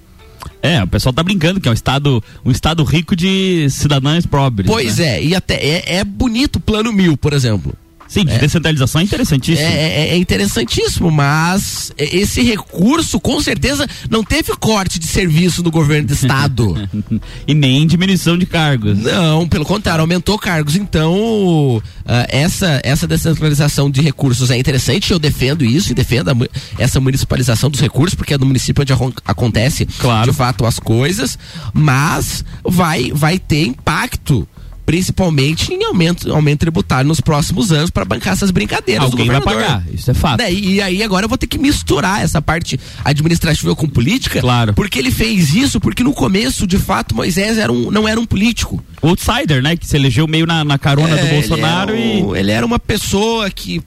É, 0.61 0.83
o 0.83 0.87
pessoal 0.87 1.13
tá 1.13 1.23
brincando 1.23 1.59
que 1.59 1.67
é 1.67 1.71
um 1.71 1.73
estado, 1.73 2.23
um 2.43 2.51
estado 2.51 2.83
rico 2.83 3.15
de 3.15 3.69
cidadãos 3.69 4.25
pobres. 4.25 4.69
Pois 4.69 4.97
né? 4.97 5.17
é, 5.17 5.23
e 5.23 5.35
até 5.35 5.55
é, 5.55 5.97
é 5.97 6.03
bonito 6.03 6.57
o 6.57 6.59
plano 6.59 6.91
mil, 6.91 7.15
por 7.17 7.33
exemplo. 7.33 7.73
Sim, 8.07 8.25
de 8.25 8.37
descentralização 8.37 9.01
é 9.01 9.03
interessantíssimo. 9.03 9.67
É, 9.67 9.73
é- 9.73 10.09
é 10.11 10.17
interessantíssimo, 10.17 11.11
mas 11.11 11.91
esse 11.97 12.41
recurso 12.41 13.19
com 13.19 13.39
certeza 13.41 13.87
não 14.09 14.23
teve 14.23 14.55
corte 14.57 14.97
de 14.99 15.05
serviço 15.07 15.61
do 15.61 15.69
governo 15.71 16.07
do 16.07 16.13
estado. 16.13 16.75
e 17.47 17.53
nem 17.53 17.85
diminuição 17.85 18.37
de 18.37 18.45
cargos. 18.45 18.97
Não, 18.99 19.47
pelo 19.47 19.65
contrário, 19.65 20.01
aumentou 20.01 20.37
cargos. 20.39 20.75
Então, 20.75 21.81
ah, 22.05 22.25
essa, 22.29 22.79
essa 22.83 23.05
descentralização 23.07 23.89
de 23.91 24.01
recursos 24.01 24.49
é 24.51 24.57
interessante. 24.57 25.11
Eu 25.11 25.19
defendo 25.19 25.65
isso 25.65 25.91
e 25.91 25.95
defendo 25.95 26.29
a 26.31 26.35
essa 26.77 26.99
municipalização 26.99 27.69
dos 27.69 27.79
recursos, 27.81 28.15
porque 28.15 28.33
é 28.33 28.37
no 28.37 28.45
município 28.45 28.81
onde 28.81 28.93
acon- 28.93 29.11
acontece 29.25 29.85
Claro. 29.99 30.31
de 30.31 30.37
fato 30.37 30.65
as 30.65 30.79
coisas, 30.79 31.37
mas 31.73 32.43
vai, 32.63 33.11
vai 33.13 33.37
ter 33.39 33.65
impacto 33.65 34.47
principalmente 34.87 35.73
em 35.73 35.83
aumento, 35.83 36.31
aumento 36.33 36.61
tributário 36.61 37.05
nos 37.09 37.19
próximos 37.19 37.73
anos 37.73 37.89
para 37.89 38.05
bancar 38.05 38.31
essas 38.31 38.51
brincadeiras. 38.51 39.03
Alguém 39.03 39.27
vai 39.27 39.41
pagar, 39.41 39.83
isso 39.93 40.09
é 40.09 40.13
fato. 40.13 40.39
Né? 40.39 40.51
E 40.51 40.81
aí 40.81 41.03
agora 41.03 41.25
eu 41.25 41.29
vou 41.29 41.37
ter 41.37 41.45
que 41.45 41.57
misturar 41.57 42.23
essa 42.23 42.41
parte 42.41 42.79
administrativa 43.03 43.75
com 43.75 43.85
política, 43.89 44.39
Claro. 44.39 44.73
porque 44.73 44.97
ele 44.97 45.11
fez 45.11 45.53
isso 45.53 45.81
porque 45.81 46.05
no 46.05 46.13
começo, 46.13 46.65
de 46.65 46.77
fato, 46.79 47.13
Moisés 47.13 47.57
era 47.57 47.69
um, 47.71 47.91
não 47.91 48.07
era 48.07 48.17
um 48.17 48.25
político. 48.25 48.81
Outsider, 49.01 49.61
né? 49.61 49.75
Que 49.75 49.85
se 49.85 49.97
elegeu 49.97 50.25
meio 50.25 50.45
na, 50.47 50.63
na 50.63 50.77
carona 50.79 51.17
É, 51.19 51.21
do 51.25 51.29
Bolsonaro 51.31 51.93
ele 51.93 52.23
um- 52.23 52.33
e. 52.35 52.39
ele 52.39 52.51
era 52.51 52.65
uma 52.65 52.79
pessoa 52.79 53.49
que 53.51 53.81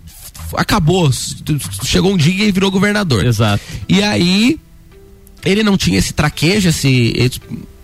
acabou, 0.54 1.10
chegou 1.82 2.12
um 2.12 2.16
dia 2.18 2.44
e 2.44 2.52
virou 2.52 2.70
governador. 2.70 3.24
Exato. 3.24 3.64
E 3.88 4.02
aí 4.02 4.58
ele 5.46 5.62
não 5.62 5.78
tinha 5.78 5.98
esse 5.98 6.12
traquejo, 6.12 6.68
esse 6.68 7.14
ele, 7.16 7.32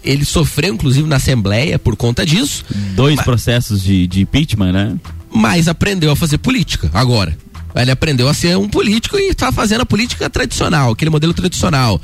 ele 0.07 0.25
sofreu 0.25 0.73
inclusive 0.75 1.09
na 1.09 1.17
Assembleia 1.17 1.79
por 1.79 1.97
conta 1.97 2.25
disso, 2.25 2.65
Dois 2.95 3.17
Mas- 3.17 3.25
processos 3.25 3.83
de, 3.83 4.07
de 4.07 4.21
impeachment, 4.23 4.73
né? 4.73 4.97
mas 5.35 5.69
aprendeu 5.69 6.11
a 6.11 6.17
fazer 6.17 6.39
política 6.39 6.91
agora. 6.95 7.37
Ele 7.75 7.91
aprendeu 7.91 8.27
a 8.27 8.33
ser 8.33 8.57
um 8.57 8.67
político 8.69 9.19
e 9.19 9.29
está 9.29 9.53
fazendo 9.53 9.83
a 9.83 9.87
política 9.87 10.31
tradicional, 10.31 10.93
aquele 10.93 11.11
modelo 11.11 11.35
tradicional. 11.35 12.01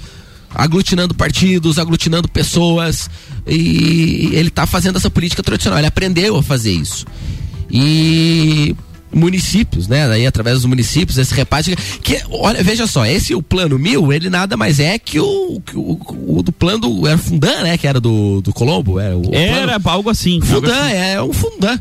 Aglutinando 0.54 1.14
partidos, 1.14 1.78
aglutinando 1.78 2.28
pessoas. 2.28 3.09
E 3.47 4.28
ele 4.35 4.49
está 4.49 4.66
fazendo 4.66 4.97
essa 4.99 5.09
política 5.09 5.42
tradicional. 5.42 5.78
Ele 5.78 5.87
aprendeu 5.87 6.37
a 6.37 6.42
fazer 6.42 6.73
isso. 6.73 7.06
E 7.71 8.76
municípios, 9.12 9.88
né? 9.88 10.09
Daí 10.09 10.26
através 10.26 10.57
dos 10.57 10.64
municípios, 10.66 11.19
esse 11.19 11.35
repasse. 11.35 11.75
Que, 12.02 12.23
olha, 12.31 12.62
veja 12.62 12.87
só, 12.87 13.04
esse 13.07 13.35
o 13.35 13.42
plano 13.42 13.78
mil, 13.78 14.12
ele 14.12 14.28
nada 14.31 14.57
mais 14.57 14.81
é 14.81 14.99
que 14.99 15.21
o, 15.21 15.61
que 15.64 15.76
o, 15.76 15.99
o 16.26 16.42
do 16.42 16.52
plano 16.52 16.78
do. 16.78 17.07
Era 17.07 17.19
Fundan, 17.19 17.62
né? 17.62 17.78
Que 17.78 17.87
era 17.87 18.00
do, 18.00 18.40
do 18.40 18.52
Colombo. 18.52 18.99
Era, 18.99 19.16
o 19.16 19.35
Era 19.35 19.78
plano, 19.78 19.90
algo 19.90 20.11
assim. 20.11 20.35
algo 20.40 20.47
Fundan, 20.47 20.87
assim. 20.87 20.95
é 20.95 21.23
um 21.23 21.33
Fundan. 21.33 21.81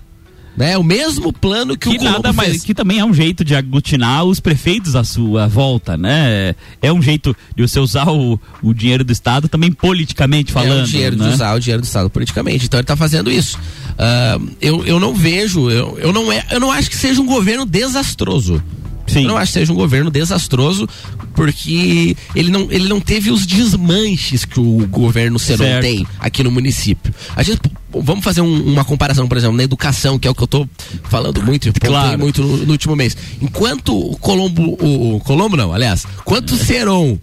Né? 0.62 0.77
O 0.77 0.84
mesmo 0.84 1.34
plano 1.34 1.75
que, 1.75 1.89
Que 1.89 1.96
o 1.96 1.98
Colombo 1.98 2.18
nada 2.18 2.32
mais, 2.34 2.51
fez. 2.51 2.63
que 2.63 2.75
também 2.75 3.00
é 3.00 3.03
um 3.03 3.12
jeito 3.12 3.44
de 3.44 3.56
aglutinar 3.56 4.24
os 4.25 4.39
prefeitos 4.39 4.96
à 4.96 5.03
sua 5.03 5.48
volta, 5.48 5.98
né? 5.98 6.53
É 6.80 6.94
um 6.94 7.01
jeito 7.01 7.36
de 7.56 7.68
você 7.68 7.80
usar 7.80 8.08
o, 8.12 8.39
o 8.62 8.72
dinheiro 8.72 9.03
do 9.03 9.12
Estado 9.12 9.50
também 9.50 9.72
politicamente 9.72 10.51
falando. 10.51 10.82
é 10.82 10.84
o 10.84 10.86
dinheiro 10.86 11.18
né? 11.18 11.30
de 11.30 11.34
usar 11.34 11.56
o 11.56 11.60
dinheiro 11.60 11.82
do 11.82 11.86
Estado 11.86 12.12
politicamente. 12.12 12.65
Então 12.65 12.77
ele 12.77 12.84
está 12.84 12.96
fazendo 12.96 13.32
isso. 13.32 13.58
Ah, 13.98 14.39
eu, 14.62 14.86
eu 14.86 15.00
não 15.00 15.15
vejo, 15.15 15.68
eu, 15.72 15.98
eu, 15.98 16.13
não 16.13 16.32
é, 16.32 16.46
eu 16.51 16.60
não 16.60 16.72
acho 16.72 16.91
que 16.91 16.96
seja 16.96 17.20
um 17.20 17.25
governo 17.25 17.65
desastroso. 17.65 18.62
Sim. 19.08 19.24
Eu 19.24 19.30
não 19.30 19.38
acho 19.38 19.51
que 19.51 19.60
seja 19.60 19.74
um 19.74 19.75
governo 19.75 20.12
desastroso, 20.12 20.88
porque 21.34 22.15
ele 22.36 22.51
não, 22.51 22.68
ele 22.70 22.88
não 22.88 23.01
teve 23.01 23.32
os 23.32 23.48
desmanches 23.48 24.46
que 24.46 24.60
o 24.60 24.88
governo 24.88 25.39
Seron 25.39 25.82
tem 25.82 26.06
aqui 26.20 26.44
no 26.44 26.51
município. 26.51 27.12
A 27.36 27.41
gente, 27.41 27.60
vamos 27.94 28.24
fazer 28.24 28.42
um- 28.42 28.64
uma 28.74 28.84
comparação, 28.86 29.28
por 29.28 29.38
exemplo, 29.38 29.56
na 29.58 29.64
educação, 29.64 30.18
que 30.20 30.28
é 30.28 30.32
o 30.32 30.36
que 30.36 30.42
eu 30.42 30.46
estou 30.46 30.70
falando 31.04 31.42
muito, 31.44 31.72
Claro. 31.80 32.18
muito 32.20 32.42
no, 32.42 32.58
no 32.58 32.72
último 32.72 32.96
mês. 32.96 33.16
Enquanto 33.42 33.98
o 33.98 34.18
Colombo, 34.18 34.78
o, 34.82 35.16
o 35.16 35.20
Colombo 35.20 35.56
não, 35.58 35.74
aliás, 35.74 36.06
quanto 36.26 36.54
o 36.54 36.58
Seron 36.58 37.18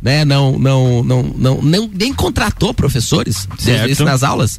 né, 0.00 0.24
não, 0.24 0.58
não, 0.58 1.04
não, 1.04 1.22
não, 1.22 1.62
não, 1.62 1.90
nem 1.94 2.12
contratou 2.12 2.74
professores 2.74 3.46
Certo. 3.56 4.04
nas 4.04 4.22
aulas, 4.24 4.58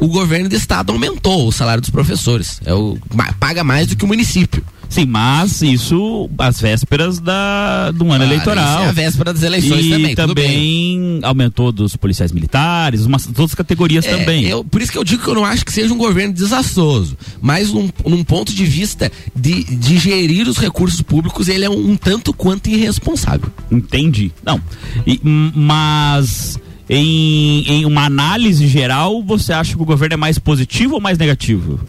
o 0.00 0.08
governo 0.08 0.48
do 0.48 0.56
estado 0.56 0.92
aumentou 0.92 1.46
o 1.48 1.52
salário 1.52 1.80
dos 1.80 1.90
professores. 1.90 2.60
É 2.64 2.74
o, 2.74 2.98
paga 3.38 3.62
mais 3.64 3.86
do 3.86 3.96
que 3.96 4.04
o 4.04 4.08
município. 4.08 4.62
Sim, 4.86 5.06
mas 5.06 5.60
isso 5.62 6.30
às 6.38 6.60
vésperas 6.60 7.18
da, 7.18 7.90
do 7.90 8.12
ano 8.12 8.22
Ah, 8.22 8.26
eleitoral. 8.26 8.64
isso 8.78 8.84
é 8.84 8.88
a 8.88 8.92
véspera 8.92 9.32
das 9.32 9.42
eleições 9.42 9.84
e 9.86 9.90
também, 9.90 10.14
também 10.14 11.20
aumentou 11.22 11.72
dos 11.72 11.96
policiais 11.96 12.30
militares, 12.30 13.04
umas 13.04 13.24
todas 13.26 13.50
as 13.52 13.54
categorias 13.56 14.04
É, 14.06 14.16
também. 14.16 14.44
eu- 14.44 14.62
por 14.62 14.80
isso 14.80 14.92
que 14.92 14.98
eu 14.98 15.02
digo 15.02 15.24
que 15.24 15.28
eu 15.28 15.34
não 15.34 15.44
acho 15.44 15.64
que 15.64 15.72
seja 15.72 15.92
um 15.92 15.96
governo 15.98 16.32
desastroso. 16.32 17.16
Mas 17.40 17.72
num, 17.72 17.90
num 18.06 18.22
ponto 18.22 18.54
de 18.54 18.64
vista 18.64 19.10
de, 19.34 19.64
de 19.64 19.98
gerir 19.98 20.46
os 20.46 20.58
recursos 20.58 21.00
públicos, 21.02 21.48
ele 21.48 21.64
é 21.64 21.70
um, 21.70 21.90
um 21.92 21.96
tanto 21.96 22.32
quanto 22.32 22.68
irresponsável. 22.68 23.50
Entendi. 23.72 24.30
Não. 24.44 24.60
E, 25.04 25.18
mas 25.24 26.56
em, 26.88 27.62
em 27.66 27.84
uma 27.86 28.04
análise 28.04 28.66
geral, 28.68 29.22
você 29.22 29.52
acha 29.52 29.74
que 29.76 29.82
o 29.82 29.86
governo 29.86 30.14
é 30.14 30.16
mais 30.16 30.38
positivo 30.38 30.94
ou 30.94 31.00
mais 31.00 31.16
negativo? 31.18 31.80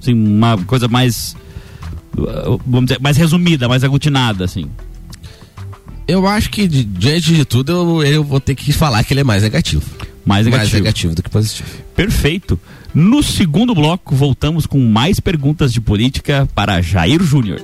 Assim, 0.00 0.12
uma 0.14 0.56
coisa 0.58 0.86
mais 0.88 1.34
uh, 2.16 2.60
vamos 2.66 2.86
dizer, 2.88 3.00
mais 3.00 3.16
resumida, 3.16 3.68
mais 3.68 3.82
aglutinada, 3.84 4.44
assim. 4.44 4.66
Eu 6.06 6.26
acho 6.26 6.50
que, 6.50 6.68
di- 6.68 6.84
diante 6.84 7.34
de 7.34 7.44
tudo, 7.44 7.72
eu, 7.72 8.02
eu 8.04 8.24
vou 8.24 8.38
ter 8.38 8.54
que 8.54 8.72
falar 8.72 9.02
que 9.04 9.14
ele 9.14 9.20
é 9.20 9.24
mais 9.24 9.42
negativo. 9.42 9.82
Mais 10.24 10.44
negativo. 10.46 10.72
Mais 10.72 10.72
negativo 10.72 11.14
do 11.14 11.22
que 11.22 11.30
positivo. 11.30 11.68
Perfeito. 11.96 12.60
No 12.94 13.22
segundo 13.22 13.74
bloco, 13.74 14.14
voltamos 14.14 14.66
com 14.66 14.78
mais 14.86 15.18
perguntas 15.18 15.72
de 15.72 15.80
política 15.80 16.48
para 16.54 16.80
Jair 16.82 17.22
Júnior. 17.22 17.60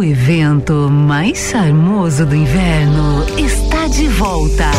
O 0.00 0.02
evento 0.02 0.88
mais 0.90 1.50
charmoso 1.50 2.24
do 2.24 2.34
inverno 2.34 3.22
está 3.36 3.86
de 3.86 4.08
volta. 4.08 4.70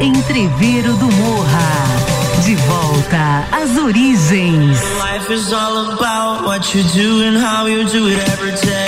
Entreveiro 0.00 0.94
do 0.94 1.06
Morra. 1.06 2.42
De 2.44 2.56
volta 2.56 3.46
às 3.52 3.76
origens. 3.80 4.80
Life 4.80 5.32
is 5.32 5.52
all 5.52 5.92
about 5.92 6.44
what 6.44 6.76
you 6.76 6.82
do 6.82 7.22
and 7.22 7.38
how 7.38 7.68
you 7.68 7.84
do 7.84 8.08
it 8.08 8.18
every 8.28 8.50
day. 8.66 8.85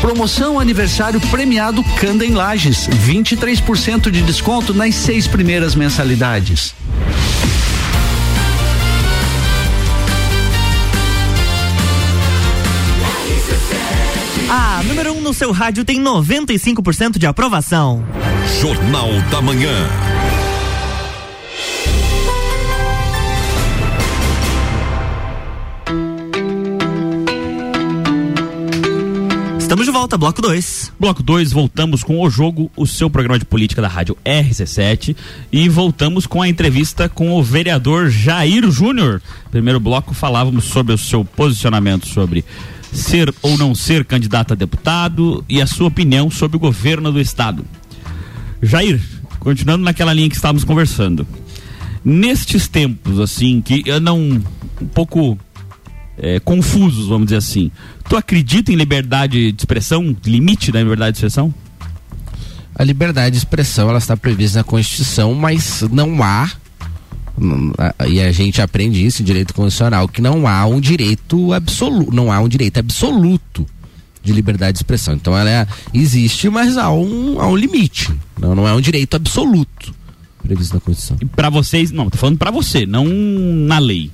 Promoção 0.00 0.58
aniversário 0.58 1.20
premiado 1.30 1.84
Canda 1.98 2.24
em 2.24 2.32
Lages. 2.32 2.88
23% 2.88 4.10
de 4.10 4.22
desconto 4.22 4.72
nas 4.72 4.94
seis 4.94 5.26
primeiras 5.26 5.74
mensalidades. 5.74 6.74
A 14.48 14.82
número 14.84 15.12
1 15.12 15.18
um 15.18 15.20
no 15.20 15.34
seu 15.34 15.52
rádio 15.52 15.84
tem 15.84 16.02
95% 16.02 17.18
de 17.18 17.26
aprovação. 17.26 18.02
Jornal 18.58 19.10
da 19.30 19.42
Manhã. 19.42 19.86
Estamos 29.70 29.86
de 29.86 29.92
volta, 29.92 30.18
bloco 30.18 30.42
2. 30.42 30.94
Bloco 30.98 31.22
2, 31.22 31.52
voltamos 31.52 32.02
com 32.02 32.20
o 32.20 32.28
jogo, 32.28 32.68
o 32.76 32.88
seu 32.88 33.08
programa 33.08 33.38
de 33.38 33.44
política 33.44 33.80
da 33.80 33.86
rádio 33.86 34.18
RC7 34.24 35.14
e 35.52 35.68
voltamos 35.68 36.26
com 36.26 36.42
a 36.42 36.48
entrevista 36.48 37.08
com 37.08 37.30
o 37.30 37.40
vereador 37.40 38.10
Jair 38.10 38.68
Júnior. 38.68 39.22
Primeiro 39.48 39.78
bloco 39.78 40.12
falávamos 40.12 40.64
sobre 40.64 40.92
o 40.92 40.98
seu 40.98 41.24
posicionamento 41.24 42.08
sobre 42.08 42.44
ser 42.92 43.32
ou 43.40 43.56
não 43.56 43.72
ser 43.72 44.04
candidato 44.04 44.54
a 44.54 44.56
deputado 44.56 45.44
e 45.48 45.62
a 45.62 45.68
sua 45.68 45.86
opinião 45.86 46.28
sobre 46.32 46.56
o 46.56 46.60
governo 46.60 47.12
do 47.12 47.20
estado. 47.20 47.64
Jair, 48.60 49.00
continuando 49.38 49.84
naquela 49.84 50.12
linha 50.12 50.28
que 50.28 50.34
estávamos 50.34 50.64
conversando. 50.64 51.24
Nestes 52.04 52.66
tempos 52.66 53.20
assim 53.20 53.60
que 53.60 53.88
andam 53.88 54.18
um 54.18 54.86
pouco 54.92 55.38
é, 56.20 56.40
confusos, 56.40 57.08
vamos 57.08 57.26
dizer 57.26 57.38
assim. 57.38 57.70
Tu 58.08 58.16
acredita 58.16 58.72
em 58.72 58.76
liberdade 58.76 59.52
de 59.52 59.60
expressão, 59.60 60.16
limite 60.24 60.70
da 60.70 60.80
liberdade 60.80 61.12
de 61.12 61.18
expressão? 61.18 61.52
A 62.74 62.84
liberdade 62.84 63.32
de 63.32 63.38
expressão 63.38 63.88
ela 63.88 63.98
está 63.98 64.16
prevista 64.16 64.58
na 64.58 64.64
Constituição, 64.64 65.34
mas 65.34 65.82
não 65.90 66.22
há 66.22 66.50
e 68.06 68.20
a 68.20 68.30
gente 68.32 68.60
aprende 68.60 69.04
isso 69.04 69.22
em 69.22 69.24
direito 69.24 69.54
constitucional 69.54 70.06
que 70.06 70.20
não 70.20 70.46
há 70.46 70.66
um 70.66 70.78
direito 70.78 71.54
absoluto, 71.54 72.14
não 72.14 72.30
há 72.30 72.38
um 72.38 72.48
direito 72.48 72.78
absoluto 72.78 73.66
de 74.22 74.32
liberdade 74.32 74.74
de 74.74 74.78
expressão. 74.80 75.14
Então 75.14 75.36
ela 75.36 75.48
é, 75.48 75.66
existe, 75.94 76.50
mas 76.50 76.76
há 76.76 76.90
um, 76.90 77.40
há 77.40 77.46
um 77.46 77.56
limite. 77.56 78.12
Não, 78.38 78.54
não 78.54 78.68
é 78.68 78.74
um 78.74 78.80
direito 78.80 79.16
absoluto 79.16 79.94
previsto 80.42 80.74
na 80.74 80.80
Constituição. 80.80 81.16
E 81.20 81.24
para 81.24 81.48
vocês, 81.48 81.90
não, 81.90 82.10
tô 82.10 82.18
falando 82.18 82.38
para 82.38 82.50
você, 82.50 82.84
não 82.84 83.04
na 83.06 83.78
lei. 83.78 84.10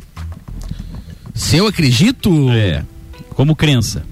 Se 1.36 1.56
eu 1.58 1.66
acredito, 1.68 2.50
É. 2.50 2.82
Como 3.30 3.54
crença. 3.54 4.02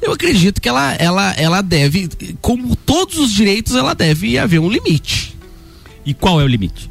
eu 0.00 0.12
acredito 0.12 0.60
que 0.60 0.68
ela, 0.68 0.92
ela, 0.94 1.32
ela 1.32 1.60
deve, 1.62 2.08
como 2.40 2.76
todos 2.76 3.18
os 3.18 3.32
direitos, 3.32 3.74
ela 3.74 3.92
deve 3.94 4.38
haver 4.38 4.60
um 4.60 4.70
limite. 4.70 5.36
E 6.06 6.14
qual 6.14 6.40
é 6.40 6.44
o 6.44 6.46
limite? 6.46 6.88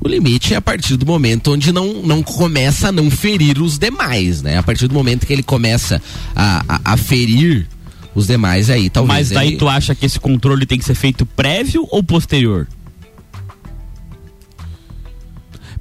O 0.00 0.06
limite 0.08 0.52
é 0.54 0.56
a 0.56 0.60
partir 0.60 0.96
do 0.96 1.06
momento 1.06 1.52
onde 1.52 1.72
não, 1.72 2.02
não 2.02 2.22
começa 2.22 2.88
a 2.88 2.92
não 2.92 3.10
ferir 3.10 3.60
os 3.60 3.78
demais, 3.78 4.42
né? 4.42 4.58
A 4.58 4.62
partir 4.62 4.86
do 4.86 4.94
momento 4.94 5.26
que 5.26 5.32
ele 5.32 5.42
começa 5.42 6.00
a, 6.36 6.64
a, 6.68 6.92
a 6.92 6.96
ferir 6.96 7.66
os 8.14 8.26
demais, 8.26 8.68
aí 8.70 8.90
talvez. 8.90 9.18
Mas 9.18 9.30
daí 9.30 9.48
ele- 9.48 9.56
tu 9.56 9.68
acha 9.68 9.94
que 9.94 10.04
esse 10.06 10.20
controle 10.20 10.66
tem 10.66 10.78
que 10.78 10.84
ser 10.84 10.94
feito 10.94 11.24
prévio 11.26 11.86
ou 11.90 12.02
posterior? 12.02 12.68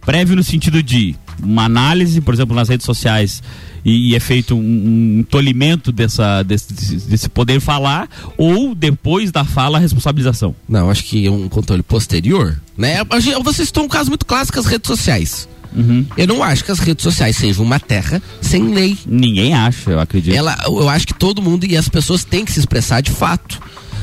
Prévio 0.01 0.35
no 0.35 0.43
sentido 0.43 0.81
de 0.81 1.15
uma 1.41 1.65
análise, 1.65 2.21
por 2.21 2.33
exemplo, 2.33 2.55
nas 2.55 2.69
redes 2.69 2.85
sociais 2.85 3.41
e, 3.83 4.11
e 4.11 4.15
é 4.15 4.19
feito 4.19 4.55
um, 4.55 5.19
um 5.19 5.23
tolimento 5.23 5.91
dessa, 5.91 6.43
desse, 6.43 6.73
desse 7.07 7.29
poder 7.29 7.59
falar 7.59 8.09
ou 8.37 8.75
depois 8.75 9.31
da 9.31 9.43
fala 9.43 9.77
a 9.77 9.81
responsabilização? 9.81 10.55
Não, 10.67 10.89
acho 10.89 11.03
que 11.03 11.25
é 11.25 11.31
um 11.31 11.47
controle 11.47 11.83
posterior, 11.83 12.59
né? 12.77 12.97
Vocês 13.43 13.67
estão 13.67 13.85
um 13.85 13.87
caso 13.87 14.09
muito 14.09 14.25
clássico 14.25 14.59
as 14.59 14.65
redes 14.65 14.87
sociais. 14.87 15.47
Uhum. 15.75 16.05
Eu 16.17 16.27
não 16.27 16.43
acho 16.43 16.63
que 16.63 16.71
as 16.71 16.79
redes 16.79 17.03
sociais 17.03 17.35
sejam 17.35 17.63
uma 17.63 17.79
terra 17.79 18.21
sem 18.41 18.73
lei. 18.73 18.97
Ninguém 19.05 19.53
acha, 19.53 19.91
eu 19.91 19.99
acredito. 19.99 20.33
Ela, 20.33 20.57
eu 20.65 20.89
acho 20.89 21.05
que 21.05 21.13
todo 21.13 21.41
mundo 21.41 21.65
e 21.65 21.77
as 21.77 21.87
pessoas 21.87 22.23
têm 22.23 22.43
que 22.43 22.51
se 22.51 22.59
expressar 22.59 23.01
de 23.01 23.11
fato. 23.11 23.61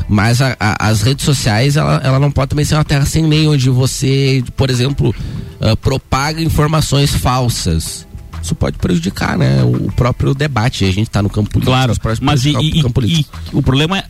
Mas 0.08 0.42
a- 0.42 0.56
a- 0.60 0.88
as 0.88 1.00
redes 1.02 1.24
sociais, 1.24 1.76
ela, 1.76 2.00
ela 2.04 2.18
não 2.18 2.30
pode 2.30 2.50
também 2.50 2.64
ser 2.64 2.74
uma 2.74 2.84
terra 2.84 3.06
sem 3.06 3.26
lei, 3.26 3.46
onde 3.48 3.70
você, 3.70 4.44
por 4.56 4.68
exemplo, 4.70 5.14
ah, 5.60 5.74
propaga 5.76 6.42
informações 6.42 7.14
falsas. 7.14 8.06
Isso 8.42 8.54
pode 8.54 8.76
prejudicar, 8.76 9.38
né? 9.38 9.62
O 9.64 9.90
próprio 9.92 10.34
debate. 10.34 10.84
A 10.84 10.90
gente 10.90 11.08
está 11.08 11.22
no 11.22 11.30
campo 11.30 11.48
político. 11.50 11.72
Claro, 11.72 11.94
mas 12.20 12.44
e, 12.44 12.50
e- 12.50 12.82
campo 12.82 12.88
e- 12.88 12.92
político. 12.92 13.38
o 13.54 13.62
problema 13.62 13.98
é, 13.98 14.04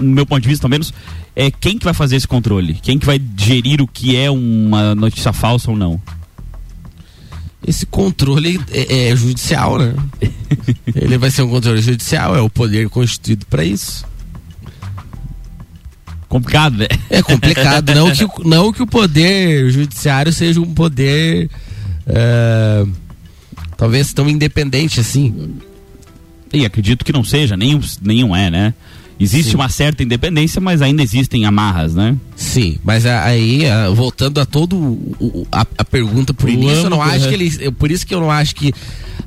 no 0.00 0.10
meu 0.12 0.24
ponto 0.24 0.40
de 0.40 0.48
vista, 0.48 0.62
pelo 0.62 0.70
menos, 0.70 0.94
é 1.36 1.50
quem 1.50 1.76
que 1.78 1.84
vai 1.84 1.92
fazer 1.92 2.16
esse 2.16 2.26
controle? 2.26 2.78
Quem 2.82 2.98
que 2.98 3.04
vai 3.04 3.20
gerir 3.36 3.82
o 3.82 3.86
que 3.86 4.16
é 4.16 4.30
uma 4.30 4.94
notícia 4.94 5.34
falsa 5.34 5.70
ou 5.70 5.76
não? 5.76 6.00
Esse 7.66 7.84
controle 7.84 8.58
é, 8.70 9.08
é 9.10 9.16
judicial, 9.16 9.78
né? 9.78 9.94
Ele 10.94 11.18
vai 11.18 11.30
ser 11.30 11.42
um 11.42 11.50
controle 11.50 11.82
judicial, 11.82 12.34
é 12.34 12.40
o 12.40 12.48
poder 12.48 12.88
constituído 12.88 13.44
para 13.46 13.62
isso. 13.64 14.06
Complicado, 16.28 16.76
né? 16.76 16.86
É 17.08 17.22
complicado, 17.22 17.94
não 17.94 18.10
que, 18.12 18.24
o- 18.24 18.30
não 18.44 18.72
que 18.72 18.82
o 18.82 18.86
poder 18.86 19.70
judiciário 19.70 20.32
seja 20.32 20.60
um 20.60 20.74
poder 20.74 21.48
é, 22.06 22.84
talvez 23.76 24.12
tão 24.12 24.28
independente 24.28 25.00
assim. 25.00 25.54
E 26.52 26.64
acredito 26.64 27.04
que 27.04 27.12
não 27.12 27.24
seja, 27.24 27.56
nenhum, 27.56 27.80
nenhum 28.02 28.34
é, 28.36 28.50
né? 28.50 28.74
Existe 29.20 29.50
Sim. 29.50 29.56
uma 29.56 29.68
certa 29.68 30.02
independência, 30.02 30.60
mas 30.60 30.80
ainda 30.80 31.02
existem 31.02 31.44
amarras, 31.44 31.92
né? 31.94 32.14
Sim, 32.36 32.78
mas 32.84 33.04
aí, 33.04 33.62
voltando 33.94 34.40
a 34.40 34.46
todo 34.46 34.96
a, 35.50 35.66
a 35.78 35.84
pergunta 35.84 36.32
por 36.32 36.48
início, 36.48 36.84
eu 36.84 36.90
não 36.90 37.02
acho 37.02 37.26
que 37.28 37.34
ele, 37.34 37.52
eu- 37.58 37.72
por 37.72 37.90
isso 37.90 38.06
que 38.06 38.14
eu 38.14 38.20
não 38.20 38.30
acho 38.30 38.54
que 38.54 38.72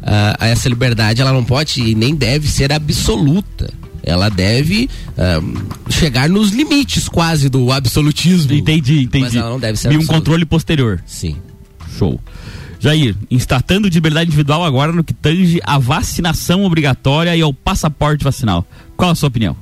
ah, 0.02 0.38
essa 0.48 0.70
liberdade 0.70 1.22
ela 1.22 1.34
não 1.34 1.44
pode 1.44 1.82
e 1.82 1.94
nem 1.94 2.16
deve 2.16 2.48
ser 2.48 2.72
absoluta. 2.72 3.70
Ela 4.04 4.30
deve 4.30 4.90
ah, 5.18 5.42
chegar 5.90 6.28
nos 6.30 6.52
limites 6.52 7.08
quase 7.08 7.50
do 7.50 7.72
absolutismo. 7.72 8.54
Entendi, 8.54 9.04
entendi. 9.04 9.26
Mas 9.26 9.36
ela 9.36 9.50
não 9.50 9.60
deve 9.60 9.78
ser 9.78 9.88
E 9.88 9.92
um 9.92 10.00
absoluta. 10.00 10.14
controle 10.14 10.46
posterior. 10.46 11.04
Sim. 11.06 11.38
Show. 11.98 12.20
Jair, 12.80 13.16
tratando 13.48 13.90
de 13.90 13.98
liberdade 13.98 14.28
individual 14.28 14.64
agora 14.66 14.92
no 14.92 15.04
que 15.04 15.14
tange 15.14 15.60
a 15.64 15.78
vacinação 15.78 16.64
obrigatória 16.66 17.36
e 17.36 17.42
ao 17.42 17.54
passaporte 17.54 18.24
vacinal. 18.24 18.66
Qual 18.98 19.12
a 19.12 19.16
sua 19.16 19.28
opinião? 19.28 19.56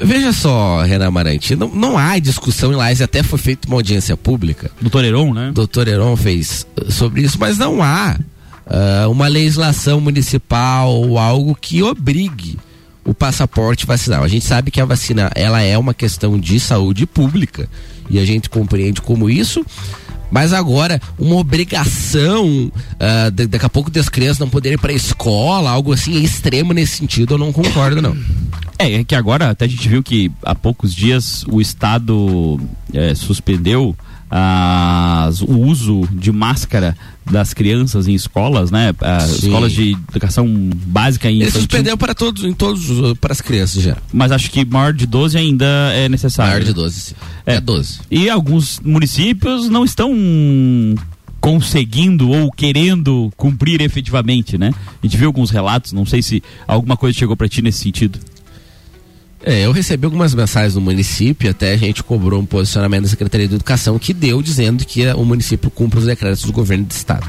Veja 0.00 0.32
só, 0.32 0.82
Renan 0.82 1.08
Amarante, 1.08 1.54
não, 1.54 1.68
não 1.68 1.98
há 1.98 2.18
discussão 2.18 2.72
em 2.72 2.74
Lages, 2.74 3.02
até 3.02 3.22
foi 3.22 3.38
feita 3.38 3.68
uma 3.68 3.76
audiência 3.76 4.16
pública. 4.16 4.70
Doutor 4.80 5.04
Heron, 5.04 5.34
né? 5.34 5.52
Doutor 5.54 5.86
Heron 5.86 6.16
fez 6.16 6.66
uh, 6.80 6.90
sobre 6.90 7.22
isso, 7.22 7.36
mas 7.38 7.58
não 7.58 7.82
há 7.82 8.18
ah, 8.68 9.08
uma 9.08 9.26
legislação 9.28 10.00
municipal 10.00 11.16
algo 11.18 11.54
que 11.60 11.82
obrigue 11.82 12.58
o 13.04 13.14
passaporte 13.14 13.86
vacinal. 13.86 14.22
A 14.22 14.28
gente 14.28 14.44
sabe 14.44 14.70
que 14.70 14.80
a 14.80 14.84
vacina 14.84 15.30
ela 15.34 15.62
é 15.62 15.76
uma 15.78 15.94
questão 15.94 16.38
de 16.38 16.60
saúde 16.60 17.06
pública 17.06 17.68
e 18.10 18.18
a 18.18 18.24
gente 18.24 18.50
compreende 18.50 19.00
como 19.00 19.30
isso. 19.30 19.64
Mas 20.30 20.52
agora, 20.52 21.00
uma 21.18 21.36
obrigação, 21.36 22.70
ah, 23.00 23.30
da- 23.30 23.46
daqui 23.46 23.64
a 23.64 23.68
pouco 23.70 23.90
das 23.90 24.10
crianças 24.10 24.38
não 24.38 24.48
poderem 24.50 24.74
ir 24.74 24.78
para 24.78 24.92
a 24.92 24.94
escola, 24.94 25.70
algo 25.70 25.90
assim 25.92 26.16
é 26.16 26.20
extremo 26.20 26.74
nesse 26.74 26.98
sentido, 26.98 27.34
eu 27.34 27.38
não 27.38 27.50
concordo, 27.50 28.02
não. 28.02 28.14
É, 28.78 28.92
é 28.92 29.04
que 29.04 29.14
agora 29.14 29.48
até 29.50 29.64
a 29.64 29.68
gente 29.68 29.88
viu 29.88 30.02
que 30.02 30.30
há 30.42 30.54
poucos 30.54 30.94
dias 30.94 31.44
o 31.50 31.60
Estado 31.62 32.60
é, 32.92 33.14
suspendeu 33.14 33.96
as- 34.30 35.40
o 35.42 35.58
uso 35.58 36.06
de 36.12 36.30
máscara 36.30 36.96
das 37.30 37.52
crianças 37.52 38.08
em 38.08 38.14
escolas, 38.14 38.70
né? 38.70 38.94
Ah, 39.00 39.18
escolas 39.26 39.72
de 39.72 39.92
educação 40.10 40.46
básica 40.86 41.30
e 41.30 41.42
Ele 41.42 41.50
suspendeu 41.50 41.96
para 41.96 42.14
todos, 42.14 42.42
em 42.44 42.52
todos, 42.52 42.86
para 43.20 43.32
as 43.32 43.40
crianças 43.40 43.82
já. 43.82 43.96
Mas 44.12 44.32
acho 44.32 44.50
que 44.50 44.64
maior 44.64 44.92
de 44.92 45.06
12 45.06 45.36
ainda 45.36 45.66
é 45.94 46.08
necessário. 46.08 46.52
Maior 46.52 46.64
de 46.64 46.72
12, 46.72 47.00
sim. 47.00 47.14
É. 47.46 47.56
É 47.56 47.60
12. 47.60 48.00
E 48.10 48.30
alguns 48.30 48.80
municípios 48.80 49.68
não 49.68 49.84
estão 49.84 50.10
conseguindo 51.40 52.30
ou 52.30 52.50
querendo 52.50 53.32
cumprir 53.36 53.80
efetivamente, 53.80 54.58
né? 54.58 54.72
A 55.02 55.06
gente 55.06 55.16
viu 55.16 55.28
alguns 55.28 55.50
relatos, 55.50 55.92
não 55.92 56.04
sei 56.04 56.20
se 56.20 56.42
alguma 56.66 56.96
coisa 56.96 57.16
chegou 57.16 57.36
para 57.36 57.48
ti 57.48 57.62
nesse 57.62 57.78
sentido. 57.80 58.18
É, 59.44 59.64
eu 59.64 59.72
recebi 59.72 60.04
algumas 60.04 60.34
mensagens 60.34 60.74
do 60.74 60.80
município, 60.80 61.48
até 61.50 61.72
a 61.72 61.76
gente 61.76 62.02
cobrou 62.02 62.40
um 62.40 62.46
posicionamento 62.46 63.02
da 63.04 63.08
Secretaria 63.08 63.46
de 63.46 63.54
Educação 63.54 63.98
que 63.98 64.12
deu 64.12 64.42
dizendo 64.42 64.84
que 64.84 65.06
o 65.12 65.24
município 65.24 65.70
cumpre 65.70 66.00
os 66.00 66.06
decretos 66.06 66.42
do 66.42 66.52
governo 66.52 66.84
do 66.84 66.90
estado. 66.90 67.26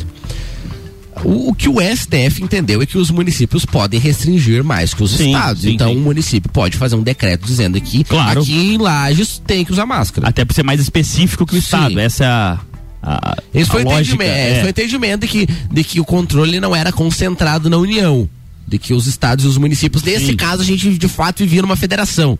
O, 1.23 1.49
o 1.49 1.53
que 1.53 1.67
o 1.67 1.75
STF 1.81 2.41
entendeu 2.41 2.81
é 2.81 2.85
que 2.85 2.97
os 2.97 3.11
municípios 3.11 3.65
podem 3.65 3.99
restringir 3.99 4.63
mais 4.63 4.93
que 4.93 5.03
os 5.03 5.11
Sim, 5.11 5.27
estados. 5.33 5.61
sim, 5.63 5.73
então 5.73 5.91
o 5.93 5.99
município 5.99 6.49
pode 6.51 6.77
fazer 6.77 6.95
um 6.95 7.03
decreto 7.03 7.45
dizendo 7.45 7.79
que 7.81 8.03
Claro. 8.05 8.41
aqui 8.41 8.53
em 8.53 8.77
Lages 8.77 9.41
tem 9.45 9.63
que 9.65 9.71
usar 9.71 9.85
máscara. 9.85 10.27
Até 10.29 10.45
por 10.45 10.53
ser 10.53 10.63
mais 10.63 10.79
específico 10.79 11.45
que 11.45 11.53
o 11.53 11.55
Sim. 11.57 11.59
Estado. 11.63 11.99
Essa 11.99 12.23
é 12.23 12.27
a, 12.27 12.59
a, 13.03 13.37
Esse 13.53 13.69
foi, 13.69 13.81
a 13.83 13.85
o 13.85 13.89
lógica. 13.89 14.15
entendimento, 14.15 14.31
é, 14.31 14.39
é. 14.39 14.51
esse 14.51 14.59
foi 14.61 14.69
o 14.69 14.71
entendimento 14.71 15.21
de 15.21 15.27
que, 15.27 15.45
de 15.71 15.83
que 15.83 15.99
o 15.99 16.05
controle 16.05 16.59
não 16.59 16.73
era 16.75 16.91
concentrado 16.91 17.69
na 17.69 17.77
União. 17.77 18.27
De 18.69 18.77
que 18.77 18.93
os 18.93 19.07
estados 19.07 19.45
e 19.45 19.47
os 19.47 19.57
municípios, 19.57 20.03
nesse 20.03 20.27
Sim. 20.27 20.35
caso, 20.35 20.61
a 20.61 20.65
gente 20.65 20.97
de 20.97 21.07
fato 21.07 21.39
vivia 21.39 21.61
numa 21.61 21.75
federação. 21.75 22.37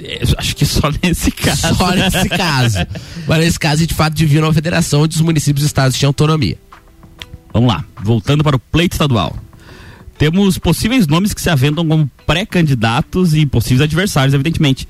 É, 0.00 0.22
Acho 0.36 0.54
que 0.54 0.64
só 0.64 0.90
nesse 1.02 1.30
caso. 1.32 1.74
Só 1.74 1.90
nesse 1.90 2.28
caso. 2.28 2.78
Mas 3.26 3.38
nesse 3.40 3.58
caso, 3.58 3.74
a 3.74 3.78
gente 3.78 3.88
de 3.88 3.94
fato 3.94 4.16
vivia 4.16 4.40
numa 4.40 4.52
federação 4.52 5.02
onde 5.02 5.16
os 5.16 5.20
municípios 5.20 5.64
e 5.64 5.66
estados 5.66 5.98
tinham 5.98 6.10
autonomia. 6.10 6.56
Vamos 7.52 7.68
lá, 7.72 7.84
voltando 8.02 8.44
para 8.44 8.56
o 8.56 8.58
pleito 8.58 8.94
estadual. 8.94 9.36
Temos 10.18 10.56
possíveis 10.56 11.06
nomes 11.06 11.34
que 11.34 11.40
se 11.40 11.50
aventam 11.50 11.86
como 11.86 12.10
pré-candidatos 12.26 13.34
e 13.34 13.44
possíveis 13.44 13.80
adversários, 13.82 14.34
evidentemente. 14.34 14.88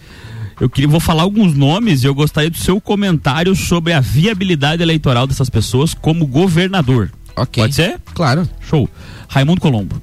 Eu 0.61 0.69
queria, 0.71 0.89
vou 0.89 1.01
falar 1.01 1.23
alguns 1.23 1.55
nomes 1.55 2.03
e 2.03 2.07
eu 2.07 2.15
gostaria 2.15 2.51
do 2.51 2.57
seu 2.57 2.81
comentário 2.81 3.55
sobre 3.55 3.93
a 3.93 4.01
viabilidade 4.01 4.83
eleitoral 4.83 5.27
dessas 5.27 5.51
pessoas 5.51 5.95
como 5.95 6.27
governador. 6.27 7.11
Ok. 7.37 7.63
Pode 7.63 7.75
ser? 7.75 8.01
Claro. 8.15 8.49
Show. 8.61 8.89
Raimundo 9.29 9.61
Colombo. 9.61 10.01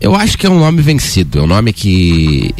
Eu 0.00 0.14
acho 0.14 0.38
que 0.38 0.46
é 0.46 0.50
um 0.50 0.58
nome 0.58 0.80
vencido. 0.80 1.38
É 1.38 1.42
um 1.42 1.46
nome 1.46 1.72
que 1.72 2.54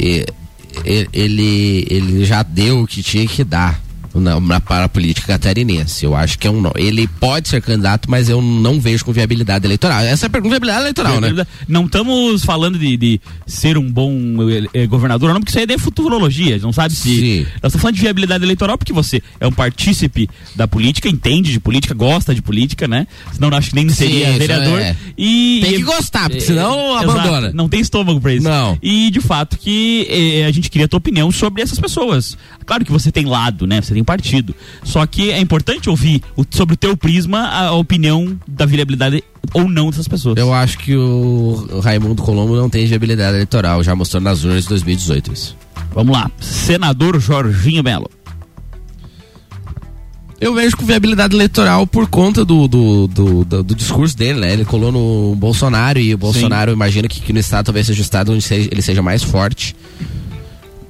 ele, 0.84 1.86
ele 1.88 2.24
já 2.24 2.42
deu 2.42 2.82
o 2.82 2.86
que 2.86 3.02
tinha 3.02 3.26
que 3.26 3.42
dar 3.42 3.80
na, 4.14 4.38
na- 4.40 4.60
para 4.60 4.84
a 4.84 4.88
política 4.88 5.26
catarinense. 5.28 6.04
Eu 6.04 6.14
acho 6.14 6.38
que 6.38 6.46
é 6.46 6.50
um 6.50 6.60
ele 6.76 7.06
pode 7.06 7.48
ser 7.48 7.60
candidato, 7.62 8.10
mas 8.10 8.28
eu 8.28 8.40
não 8.42 8.80
vejo 8.80 9.04
com 9.04 9.12
viabilidade 9.12 9.66
eleitoral. 9.66 10.00
Essa 10.00 10.26
é 10.26 10.28
a 10.28 10.30
pergunta 10.30 10.54
de 10.54 10.60
viabilidade 10.60 10.82
eleitoral, 10.82 11.20
né? 11.20 11.46
Não 11.68 11.86
estamos 11.86 12.44
falando 12.44 12.78
de, 12.78 12.96
de 12.96 13.20
ser 13.46 13.76
um 13.78 13.90
bom 13.90 14.12
eh, 14.50 14.66
eh, 14.82 14.86
governador, 14.86 15.32
não, 15.32 15.40
porque 15.40 15.50
isso 15.50 15.58
aí 15.58 15.66
é 15.68 15.78
futurologia, 15.78 16.58
não 16.58 16.72
sabe 16.72 16.94
se. 16.94 17.14
Sim. 17.16 17.38
Nós 17.62 17.70
estamos 17.70 17.80
falando 17.82 17.94
de 17.96 18.00
viabilidade 18.02 18.44
eleitoral 18.44 18.76
porque 18.78 18.92
você 18.92 19.22
é 19.38 19.46
um 19.46 19.52
partícipe 19.52 20.28
da 20.54 20.66
política, 20.68 21.08
entende 21.08 21.52
de 21.52 21.60
política, 21.60 21.94
gosta 21.94 22.34
de 22.34 22.42
política, 22.42 22.86
né? 22.88 23.06
Senão 23.32 23.48
eu 23.48 23.56
acho 23.56 23.70
que 23.70 23.76
nem 23.76 23.88
seria 23.88 24.30
isso 24.30 24.38
vereador. 24.38 24.80
é. 24.80 24.96
E, 25.16 25.60
Tem 25.62 25.72
que 25.74 25.82
gostar, 25.82 26.28
porque 26.28 26.42
eh, 26.42 26.46
senão 26.46 26.96
exato, 26.98 27.10
abandona. 27.10 27.52
Não 27.52 27.68
tem 27.68 27.80
estômago 27.80 28.20
pra 28.20 28.32
isso. 28.34 28.48
Não. 28.48 28.78
E 28.82 29.10
de 29.10 29.20
fato 29.20 29.58
que 29.58 30.06
eh, 30.08 30.44
a 30.46 30.50
gente 30.50 30.70
queria 30.70 30.86
a 30.86 30.88
tua 30.88 30.98
opinião 30.98 31.30
sobre 31.30 31.62
essas 31.62 31.78
pessoas. 31.78 32.36
Claro 32.66 32.84
que 32.84 32.92
você 32.92 33.10
tem 33.12 33.24
lado, 33.26 33.66
né? 33.66 33.80
Você 33.80 33.94
tem 33.94 33.99
partido. 34.04 34.54
Só 34.84 35.04
que 35.06 35.30
é 35.30 35.40
importante 35.40 35.88
ouvir 35.90 36.22
o- 36.36 36.44
sobre 36.50 36.74
o 36.74 36.76
teu 36.76 36.96
prisma 36.96 37.40
a, 37.40 37.66
a 37.68 37.72
opinião 37.72 38.38
da 38.46 38.66
viabilidade 38.66 39.22
ou 39.54 39.68
não 39.68 39.90
dessas 39.90 40.06
pessoas. 40.08 40.36
Eu 40.36 40.52
acho 40.52 40.78
que 40.78 40.94
o 40.96 41.68
o 41.72 41.80
Raimundo 41.80 42.22
Colombo 42.22 42.54
não 42.56 42.68
tem 42.70 42.86
viabilidade 42.86 43.34
eleitoral, 43.34 43.82
já 43.82 43.94
mostrou 43.94 44.20
nas 44.22 44.44
urnas 44.44 44.62
de 44.64 44.68
2018 44.70 45.32
isso. 45.32 45.56
Vamos 45.92 46.12
lá. 46.16 46.30
Senador 46.40 47.18
Jorginho 47.20 47.82
Melo. 47.82 48.10
Eu 50.40 50.54
vejo 50.54 50.74
com 50.74 50.86
viabilidade 50.86 51.34
eleitoral 51.34 51.86
por 51.86 52.06
conta 52.06 52.44
do, 52.46 52.66
do, 52.66 53.06
do, 53.06 53.44
do- 53.44 53.62
do 53.62 53.74
discurso 53.74 54.16
dele, 54.16 54.40
né? 54.40 54.52
Ele 54.54 54.64
colou 54.64 54.90
no 54.90 55.34
Bolsonaro 55.36 55.98
e 55.98 56.14
o 56.14 56.18
Bolsonaro 56.18 56.72
imagina 56.72 57.06
que, 57.08 57.20
que 57.20 57.32
no 57.32 57.38
estado 57.38 57.66
talvez 57.66 57.86
seja 57.86 58.00
o 58.00 58.02
estado 58.02 58.32
onde 58.32 58.40
seja- 58.42 58.68
ele 58.72 58.80
seja 58.80 59.02
mais 59.02 59.22
forte 59.22 59.76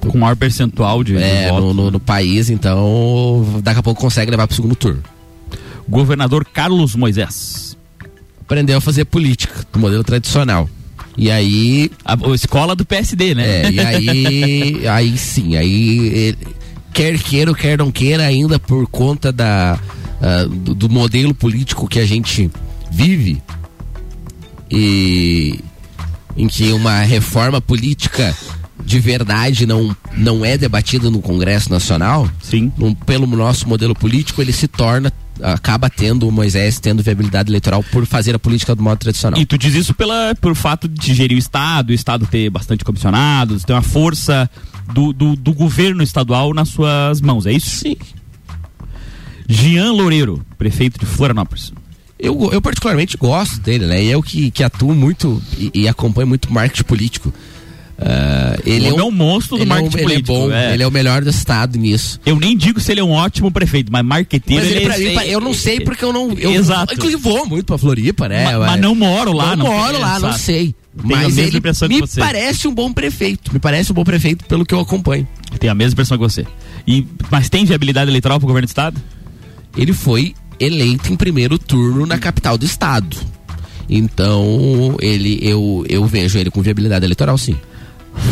Com 0.07 0.17
maior 0.17 0.35
percentual 0.35 1.03
de, 1.03 1.13
de 1.15 1.21
é, 1.23 1.49
voto. 1.49 1.61
no, 1.61 1.73
no- 1.73 1.91
no 1.91 1.99
país, 1.99 2.49
então 2.49 3.45
daqui 3.63 3.79
a 3.79 3.83
pouco 3.83 4.01
consegue 4.01 4.31
levar 4.31 4.47
pro 4.47 4.55
segundo 4.55 4.75
turno. 4.75 5.03
Governador 5.87 6.45
Carlos 6.45 6.95
Moisés. 6.95 7.77
Aprendeu 8.41 8.77
a 8.77 8.81
fazer 8.81 9.05
política 9.05 9.65
do 9.71 9.79
modelo 9.79 10.03
tradicional. 10.03 10.69
E 11.17 11.29
aí, 11.29 11.91
A, 12.05 12.13
a 12.13 12.35
escola 12.35 12.75
do 12.75 12.85
PSD, 12.85 13.35
né? 13.35 13.61
é, 13.63 13.71
e 13.71 13.79
aí, 13.79 14.87
aí 14.89 15.17
sim, 15.17 15.55
aí 15.55 16.35
quer 16.93 17.17
queira 17.19 17.51
ou 17.51 17.55
quer 17.55 17.77
não 17.77 17.91
queira, 17.91 18.23
ainda 18.23 18.57
por 18.59 18.87
conta 18.87 19.31
da, 19.31 19.77
ah, 20.21 20.45
do, 20.49 20.73
do 20.73 20.89
modelo 20.89 21.33
político 21.33 21.87
que 21.87 21.99
a 21.99 22.05
gente 22.05 22.49
vive 22.89 23.41
e 24.69 25.59
em 26.37 26.47
que 26.47 26.71
uma 26.71 27.01
reforma 27.01 27.59
política 27.61 28.35
de 28.85 28.99
verdade 28.99 29.65
não, 29.65 29.95
não 30.17 30.43
é 30.45 30.57
debatida 30.57 31.09
no 31.09 31.21
Congresso 31.21 31.69
Nacional, 31.69 32.29
Sim. 32.41 32.71
num- 32.77 32.93
pelo 32.93 33.25
nosso 33.27 33.67
modelo 33.67 33.93
político, 33.95 34.41
ele 34.41 34.51
se 34.51 34.67
torna, 34.67 35.11
acaba 35.41 35.89
tendo 35.89 36.27
o 36.27 36.31
Moisés 36.31 36.79
tendo 36.79 37.01
viabilidade 37.03 37.49
eleitoral 37.49 37.83
por 37.83 38.05
fazer 38.05 38.35
a 38.35 38.39
política 38.39 38.75
do 38.75 38.83
modo 38.83 38.97
tradicional. 38.99 39.39
E 39.39 39.45
tu 39.45 39.57
diz 39.57 39.73
isso 39.75 39.93
pela, 39.93 40.35
pelo 40.35 40.55
fato 40.55 40.87
de 40.87 41.13
gerir 41.13 41.35
o 41.35 41.39
Estado, 41.39 41.89
o 41.89 41.93
Estado 41.93 42.25
ter 42.27 42.49
bastante 42.49 42.83
comissionados, 42.83 43.63
ter 43.63 43.73
uma 43.73 43.81
força 43.81 44.49
do, 44.93 45.13
do, 45.13 45.35
do 45.35 45.53
governo 45.53 46.03
estadual 46.03 46.53
nas 46.53 46.69
suas 46.69 47.21
mãos, 47.21 47.45
é 47.45 47.53
isso? 47.53 47.77
Sim. 47.77 47.95
Jean 49.47 49.91
Loureiro, 49.91 50.45
prefeito 50.57 50.99
de 50.99 51.05
Florianópolis. 51.05 51.73
Eu, 52.17 52.51
eu 52.53 52.61
particularmente 52.61 53.17
gosto 53.17 53.59
dele, 53.59 53.85
né? 53.87 54.03
E 54.03 54.11
eu 54.11 54.21
que, 54.21 54.51
que 54.51 54.63
atuo 54.63 54.93
muito 54.93 55.41
e, 55.57 55.71
e 55.73 55.87
acompanho 55.87 56.27
muito 56.27 56.53
marketing 56.53 56.83
político. 56.83 57.33
Ah, 58.03 58.57
ele 58.65 58.85
O 58.89 58.93
homem 58.95 58.99
é 58.99 59.03
um 59.03 59.11
monstro 59.11 59.57
do 59.57 59.63
ele 59.63 59.69
é 59.71 59.73
um- 59.73 59.77
marketing 59.77 59.97
ele 59.97 60.03
político, 60.05 60.31
É 60.31 60.35
bom, 60.35 60.51
é. 60.51 60.73
Ele 60.73 60.83
é 60.83 60.87
o 60.87 60.91
melhor 60.91 61.23
do 61.23 61.29
estado 61.29 61.77
nisso. 61.77 62.19
Eu 62.25 62.39
nem 62.39 62.57
digo 62.57 62.79
se 62.79 62.91
ele 62.91 62.99
é 62.99 63.03
um 63.03 63.11
ótimo 63.11 63.51
prefeito, 63.51 63.91
mas 63.91 64.03
marqueteiro 64.03 64.63
Mas 64.63 64.71
ele, 64.75 64.85
ele 64.85 65.09
mim, 65.09 65.15
pa- 65.15 65.25
eu 65.27 65.39
não 65.39 65.53
sei 65.53 65.79
porque 65.81 66.03
eu 66.03 66.11
não. 66.11 66.31
Eu, 66.33 66.51
Exato. 66.51 66.93
Inclusive 66.95 67.21
vou 67.21 67.45
muito 67.45 67.65
pra 67.65 67.77
Floripa, 67.77 68.27
né? 68.27 68.57
Ma- 68.57 68.65
mas 68.65 68.81
não 68.81 68.95
moro 68.95 69.31
lá, 69.31 69.55
Não, 69.55 69.65
não 69.67 69.73
moro 69.75 69.99
lá, 69.99 70.19
não 70.19 70.29
exato. 70.29 70.39
sei. 70.39 70.73
Tenho 70.93 71.07
Mas 71.09 71.37
ele 71.37 71.61
me 71.87 72.07
parece 72.17 72.67
um 72.67 72.73
bom 72.73 72.91
prefeito. 72.91 73.53
Me 73.53 73.59
parece 73.59 73.91
um 73.91 73.95
bom 73.95 74.03
prefeito 74.03 74.43
pelo 74.45 74.65
que 74.65 74.73
eu 74.73 74.79
acompanho. 74.79 75.25
Tem 75.59 75.69
a 75.69 75.73
mesma 75.75 75.93
impressão 75.93 76.17
que 76.17 76.23
você. 76.23 76.45
E, 76.87 77.05
mas 77.29 77.49
tem 77.49 77.63
viabilidade 77.63 78.09
eleitoral 78.11 78.39
pro 78.39 78.47
governo 78.47 78.65
do 78.65 78.69
Estado? 78.69 78.99
Ele 79.77 79.93
foi 79.93 80.33
eleito 80.59 81.13
em 81.13 81.15
primeiro 81.15 81.57
turno 81.57 82.05
na 82.05 82.17
capital 82.17 82.57
do 82.57 82.65
estado. 82.65 83.15
Então, 83.89 84.95
ele, 85.01 85.39
eu, 85.41 85.85
eu 85.87 86.05
vejo 86.05 86.37
ele 86.39 86.49
com 86.49 86.61
viabilidade 86.61 87.05
eleitoral, 87.05 87.37
sim. 87.37 87.55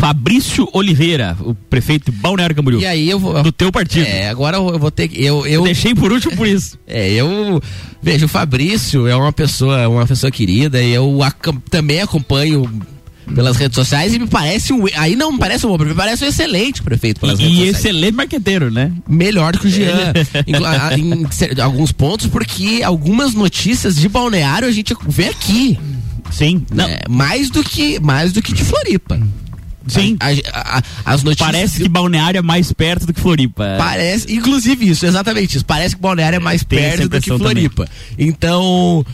Fabrício 0.00 0.68
Oliveira, 0.72 1.36
o 1.40 1.54
prefeito 1.54 2.10
de 2.10 2.16
Balneário 2.18 2.54
Camboriú. 2.56 2.80
E 2.80 2.86
aí 2.86 3.08
eu 3.08 3.18
vou. 3.18 3.42
Do 3.42 3.52
teu 3.52 3.70
partido. 3.70 4.06
É, 4.06 4.28
agora 4.28 4.56
eu 4.56 4.78
vou 4.78 4.90
ter 4.90 5.08
que. 5.08 5.22
Eu, 5.22 5.46
eu, 5.46 5.64
deixei 5.64 5.94
por 5.94 6.12
último 6.12 6.36
por 6.36 6.46
isso. 6.46 6.78
é, 6.86 7.10
eu 7.12 7.60
vejo 8.02 8.26
o 8.26 8.28
Fabrício 8.28 9.06
é 9.06 9.14
uma 9.14 9.32
pessoa, 9.32 9.88
uma 9.88 10.06
pessoa 10.06 10.30
querida 10.30 10.82
e 10.82 10.92
eu 10.92 11.18
também 11.70 12.00
acompanho 12.00 12.70
pelas 13.34 13.56
redes 13.56 13.74
sociais 13.76 14.14
e 14.14 14.18
me 14.18 14.26
parece 14.26 14.72
um. 14.72 14.84
Aí 14.96 15.14
não 15.14 15.32
me 15.32 15.38
parece 15.38 15.66
um 15.66 15.68
bom 15.70 15.76
prefeito, 15.76 15.96
me 15.96 16.02
parece 16.02 16.24
um 16.24 16.28
excelente 16.28 16.82
prefeito 16.82 17.20
pelas 17.20 17.38
E, 17.38 17.42
redes 17.42 17.58
e 17.58 17.64
excelente 17.68 18.14
marqueteiro, 18.14 18.70
né? 18.70 18.92
Melhor 19.08 19.56
que 19.56 19.66
o 19.66 19.70
Jean. 19.70 20.12
em, 20.46 20.54
a- 20.64 20.98
em 20.98 21.30
cer- 21.30 21.60
alguns 21.60 21.92
pontos, 21.92 22.26
porque 22.26 22.80
algumas 22.84 23.34
notícias 23.34 23.96
de 23.96 24.08
balneário 24.08 24.66
a 24.66 24.72
gente 24.72 24.94
vê 25.06 25.28
aqui. 25.28 25.78
Sim. 26.30 26.64
Não, 26.72 26.86
né? 26.86 27.00
Mais 27.08 27.50
do 27.50 27.62
que 27.62 28.00
mais 28.00 28.32
do 28.32 28.40
que 28.40 28.52
de 28.54 28.64
Floripa. 28.64 29.20
Sim. 29.88 30.16
A- 30.20 30.30
a- 30.30 30.78
a- 30.78 30.82
as 31.14 31.22
notícias. 31.22 31.46
Parece 31.50 31.82
que 31.82 31.88
Balneário 31.88 32.38
é 32.38 32.42
mais 32.42 32.72
perto 32.72 33.06
do 33.06 33.12
que 33.14 33.20
Floripa. 33.20 33.76
Parece, 33.78 34.32
inclusive 34.32 34.88
isso, 34.88 35.06
exatamente 35.06 35.56
isso. 35.56 35.64
Parece 35.64 35.96
que 35.96 36.02
Balneário 36.02 36.36
é 36.36 36.40
mais 36.40 36.62
Tem 36.64 36.78
essa 36.78 36.96
perto 36.98 37.10
do 37.10 37.20
que 37.20 37.38
Floripa. 37.38 37.88
Então, 38.18 39.04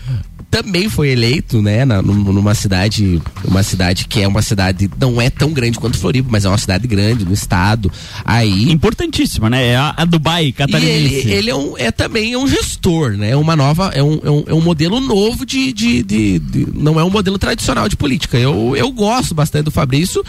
também 0.51 0.89
foi 0.89 1.09
eleito, 1.11 1.61
né, 1.61 1.85
na- 1.85 2.01
num- 2.01 2.33
numa 2.33 2.55
cidade, 2.55 3.21
uma 3.45 3.63
cidade 3.63 4.07
que 4.07 4.21
é 4.23 4.29
uma 4.29 4.41
cidade 4.41 4.89
não 4.99 5.21
é 5.21 5.29
tão 5.29 5.53
grande 5.53 5.79
quanto 5.79 5.99
Floripa, 5.99 6.29
mas 6.31 6.45
é 6.45 6.49
uma 6.49 6.57
cidade 6.57 6.87
grande 6.87 7.25
no 7.25 7.33
estado. 7.33 7.91
Aí 8.25 8.71
Importantíssima, 8.71 9.51
né? 9.51 9.67
É 9.69 9.77
a, 9.77 9.95
a 9.97 10.05
Dubai 10.05 10.53
catarinense. 10.53 11.15
ele, 11.15 11.31
ele 11.33 11.51
é, 11.51 11.55
um, 11.55 11.77
é 11.77 11.91
também 11.91 12.37
um 12.37 12.47
gestor, 12.49 13.13
né? 13.13 13.31
É 13.31 13.37
uma 13.37 13.55
nova, 13.57 13.91
é 13.95 14.03
um, 14.03 14.21
é 14.25 14.31
um, 14.31 14.45
é 14.47 14.55
um 14.55 14.61
modelo 14.63 15.01
novo 15.01 15.45
de, 15.45 15.73
de, 15.73 16.03
de- 16.03 16.39
de- 16.39 16.67
Não 16.75 16.99
é 16.99 17.05
um 17.05 17.11
modelo 17.11 17.39
tradicional 17.39 17.89
de 17.89 17.97
política. 17.97 18.39
Eu, 18.39 18.75
eu 18.77 18.91
gosto 18.93 19.35
bastante 19.35 19.65
do 19.65 19.71
Fabrício 19.71 20.25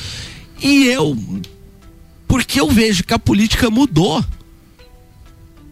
e 0.61 0.87
eu. 0.87 1.17
Porque 2.27 2.59
eu 2.59 2.69
vejo 2.69 3.03
que 3.03 3.13
a 3.13 3.19
política 3.19 3.69
mudou. 3.69 4.23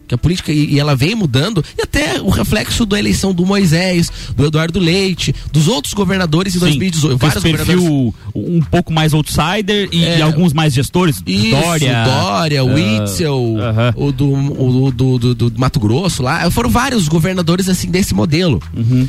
Que 0.06 0.14
a 0.14 0.18
política, 0.18 0.52
e, 0.52 0.78
ela 0.78 0.94
vem 0.94 1.14
mudando, 1.14 1.64
e 1.76 1.82
até 1.82 2.20
o 2.20 2.28
reflexo 2.30 2.86
da 2.86 2.98
eleição 2.98 3.34
do 3.34 3.44
Moisés, 3.44 4.10
do 4.36 4.46
Eduardo 4.46 4.78
Leite, 4.78 5.34
dos 5.52 5.66
outros 5.68 5.92
governadores 5.94 6.54
em 6.54 6.58
2018. 6.60 7.18
com 7.18 7.26
esse 7.26 7.40
Vários 7.40 7.42
governadores. 7.42 7.82
perfil 7.82 8.14
um 8.34 8.60
pouco 8.62 8.92
mais 8.92 9.12
outsider 9.14 9.88
e, 9.90 10.04
É. 10.04 10.18
e 10.18 10.22
alguns 10.22 10.52
mais 10.52 10.72
gestores. 10.72 11.22
Isso, 11.26 11.50
Dória. 11.50 12.04
Dória, 12.04 12.60
ah, 12.60 12.64
Witzel, 12.64 13.56
aham. 13.60 13.92
o, 13.96 14.12
do, 14.12 14.32
o 14.32 14.90
do, 14.92 15.18
do, 15.18 15.34
do 15.34 15.52
Mato 15.58 15.80
Grosso 15.80 16.22
lá. 16.22 16.48
Foram 16.50 16.70
vários 16.70 17.08
governadores 17.08 17.68
assim 17.68 17.90
desse 17.90 18.14
modelo. 18.14 18.62
Uhum. 18.76 19.06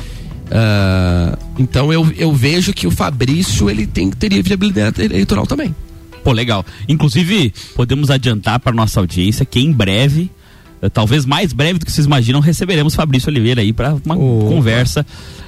Ah, 0.50 1.36
então 1.58 1.92
eu, 1.92 2.10
eu 2.16 2.32
vejo 2.32 2.72
que 2.72 2.86
o 2.86 2.90
Fabrício 2.90 3.68
ele 3.70 3.86
tem, 3.86 4.10
teria 4.10 4.42
viabilidade 4.42 5.00
eleitoral 5.02 5.46
também. 5.46 5.74
Pô, 6.24 6.32
legal. 6.32 6.64
Inclusive, 6.88 7.52
podemos 7.76 8.10
adiantar 8.10 8.58
para 8.60 8.72
nossa 8.72 9.00
audiência 9.00 9.44
que 9.46 9.60
em 9.60 9.72
breve, 9.72 10.30
talvez 10.92 11.24
mais 11.24 11.52
breve 11.52 11.78
do 11.78 11.86
que 11.86 11.92
vocês 11.92 12.06
imaginam, 12.06 12.40
receberemos 12.40 12.94
Fabrício 12.94 13.28
Oliveira 13.30 13.60
aí 13.60 13.72
para 13.72 13.94
uma 14.04 14.16
conversa 14.16 15.04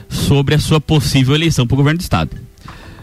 sobre 0.08 0.54
a 0.54 0.58
sua 0.58 0.80
possível 0.80 1.34
eleição 1.34 1.66
para 1.66 1.74
o 1.74 1.76
governo 1.76 1.98
do 1.98 2.02
estado. 2.02 2.30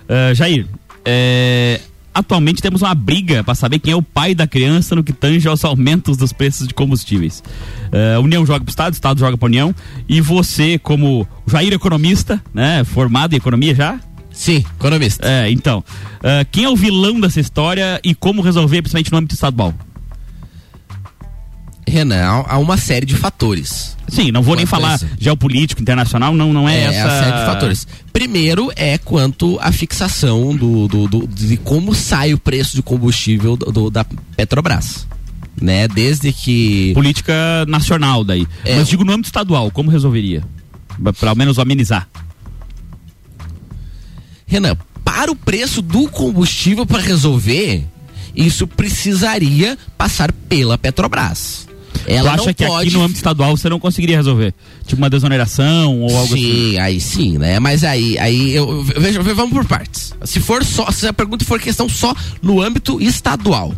Ah, 0.10 0.34
Jair, 0.34 0.66
eh, 1.06 1.80
atualmente 2.14 2.62
temos 2.62 2.82
uma 2.82 2.96
briga 2.96 3.44
para 3.44 3.54
saber 3.56 3.80
quem 3.80 3.94
é 3.94 3.96
o 3.96 4.02
pai 4.02 4.34
da 4.34 4.48
criança 4.48 4.96
no 4.96 5.04
que 5.04 5.14
tange 5.14 5.48
aos 5.48 5.64
aumentos 5.64 6.18
dos 6.18 6.34
preços 6.34 6.68
de 6.68 6.74
combustíveis. 6.74 7.44
Eh, 7.92 8.16
a 8.16 8.20
União 8.20 8.46
joga 8.46 8.62
para 8.62 8.70
o 8.70 8.72
Estado, 8.72 8.94
o 8.94 8.96
Estado 8.96 9.20
joga 9.20 9.38
para 9.38 9.46
a 9.46 9.50
União, 9.50 9.76
e 10.08 10.20
você, 10.22 10.80
como 10.80 11.28
Jair 11.46 11.74
economista, 11.74 12.42
né, 12.54 12.84
formado 12.84 13.34
em 13.34 13.38
economia 13.38 13.76
já, 13.76 14.00
Sim, 14.32 14.64
economista. 14.80 15.28
é, 15.28 15.50
então. 15.52 15.84
ah, 16.24 16.46
quem 16.52 16.64
é 16.66 16.70
o 16.70 16.76
vilão 16.76 17.20
dessa 17.20 17.40
história 17.40 18.00
e 18.04 18.14
como 18.14 18.42
resolver, 18.42 18.82
principalmente 18.82 19.12
no 19.12 19.18
âmbito 19.18 19.34
estadual? 19.36 19.74
Renan, 21.88 22.44
há 22.48 22.58
uma 22.58 22.76
série 22.78 23.06
de 23.06 23.16
fatores. 23.16 23.96
Sim, 24.10 24.32
não 24.32 24.42
vou 24.42 24.56
nem 24.56 24.66
Quanto 24.66 24.70
falar 24.82 25.00
geopolítico, 25.20 25.82
internacional, 25.82 26.34
não, 26.34 26.52
não 26.52 26.68
é, 26.68 26.76
É, 26.78 26.84
essa. 26.86 27.08
a 27.08 27.24
série 27.24 27.38
de 27.40 27.46
fatores. 27.46 27.88
Primeiro 28.12 28.72
é 28.76 28.98
quanto 28.98 29.58
à 29.62 29.72
fixação 29.72 30.56
do, 30.56 30.88
do, 30.88 31.08
do- 31.08 31.28
de 31.28 31.56
como 31.58 31.96
sai 31.96 32.34
o 32.34 32.38
preço 32.38 32.76
de 32.76 32.82
combustível 32.82 33.56
do, 33.56 33.72
do- 33.72 33.90
da 33.90 34.06
Petrobras. 34.36 35.08
Né? 35.60 35.88
Desde 35.88 36.32
que. 36.34 36.92
Política 36.94 37.34
nacional 37.68 38.24
daí. 38.24 38.46
É. 38.66 38.76
Mas 38.78 38.88
digo 38.90 39.04
no 39.04 39.12
âmbito 39.14 39.30
estadual, 39.30 39.72
como 39.72 39.90
resolveria? 39.90 40.44
Para 41.20 41.30
ao 41.30 41.36
menos 41.36 41.58
amenizar. 41.58 42.08
Renan, 44.46 44.76
para 45.04 45.32
o 45.32 45.36
preço 45.36 45.82
do 45.82 46.08
combustível 46.10 46.86
para 46.86 47.02
resolver, 47.02 47.86
isso 48.36 48.68
precisaria 48.68 49.78
passar 49.98 50.32
pela 50.32 50.78
Petrobras. 50.78 51.67
Ela 52.06 52.32
tu 52.32 52.34
acha 52.36 52.46
não 52.46 52.54
que 52.54 52.66
pode 52.66 52.88
aqui 52.88 52.98
no 52.98 53.04
âmbito 53.04 53.18
estadual 53.18 53.56
você 53.56 53.70
não 53.70 53.80
conseguiria 53.80 54.18
resolver? 54.18 54.54
Tipo 54.86 55.02
uma 55.02 55.10
desoneração 55.10 56.02
ou 56.02 56.16
algo 56.16 56.36
sim, 56.36 56.72
assim? 56.72 56.80
aí 56.80 57.00
sim, 57.00 57.38
né? 57.38 57.60
Mas 57.60 57.84
aí, 57.84 58.18
aí 58.20 58.56
eu, 58.56 58.84
vejo, 58.84 59.22
vamos 59.24 59.52
por 59.52 59.66
partes. 59.66 60.14
Se 60.24 60.40
for 60.40 60.64
só, 60.64 60.90
se 60.92 61.08
a 61.08 61.14
pergunta 61.14 61.46
for 61.46 61.60
questão 61.60 61.88
só 61.90 62.14
no 62.42 62.62
âmbito 62.62 63.02
estadual. 63.02 63.74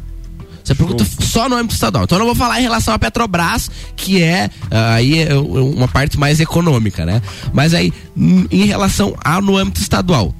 Se 0.63 0.73
a 0.73 0.75
pergunta 0.75 1.05
só 1.21 1.49
no 1.49 1.55
âmbito 1.55 1.73
estadual. 1.73 2.03
Então 2.03 2.17
eu 2.17 2.19
não 2.19 2.27
vou 2.27 2.35
falar 2.35 2.59
em 2.59 2.63
relação 2.63 2.93
à 2.93 2.99
Petrobras, 2.99 3.71
que 3.95 4.21
é 4.21 4.49
aí 4.69 5.23
é 5.23 5.33
uma 5.35 5.87
parte 5.87 6.19
mais 6.19 6.39
econômica, 6.39 7.05
né? 7.05 7.21
Mas 7.53 7.73
aí, 7.73 7.91
em 8.15 8.65
relação 8.65 9.15
a 9.23 9.41
no 9.41 9.57
âmbito 9.57 9.81
estadual. 9.81 10.33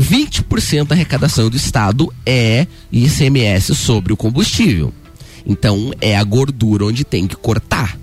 20% 0.00 0.88
da 0.88 0.94
arrecadação 0.94 1.48
do 1.48 1.56
estado 1.56 2.12
é 2.26 2.66
ICMS 2.90 3.74
sobre 3.74 4.12
o 4.12 4.16
combustível. 4.16 4.92
Então 5.46 5.92
é 6.00 6.16
a 6.16 6.24
gordura 6.24 6.86
onde 6.86 7.04
tem 7.04 7.26
que 7.26 7.36
cortar. 7.36 7.98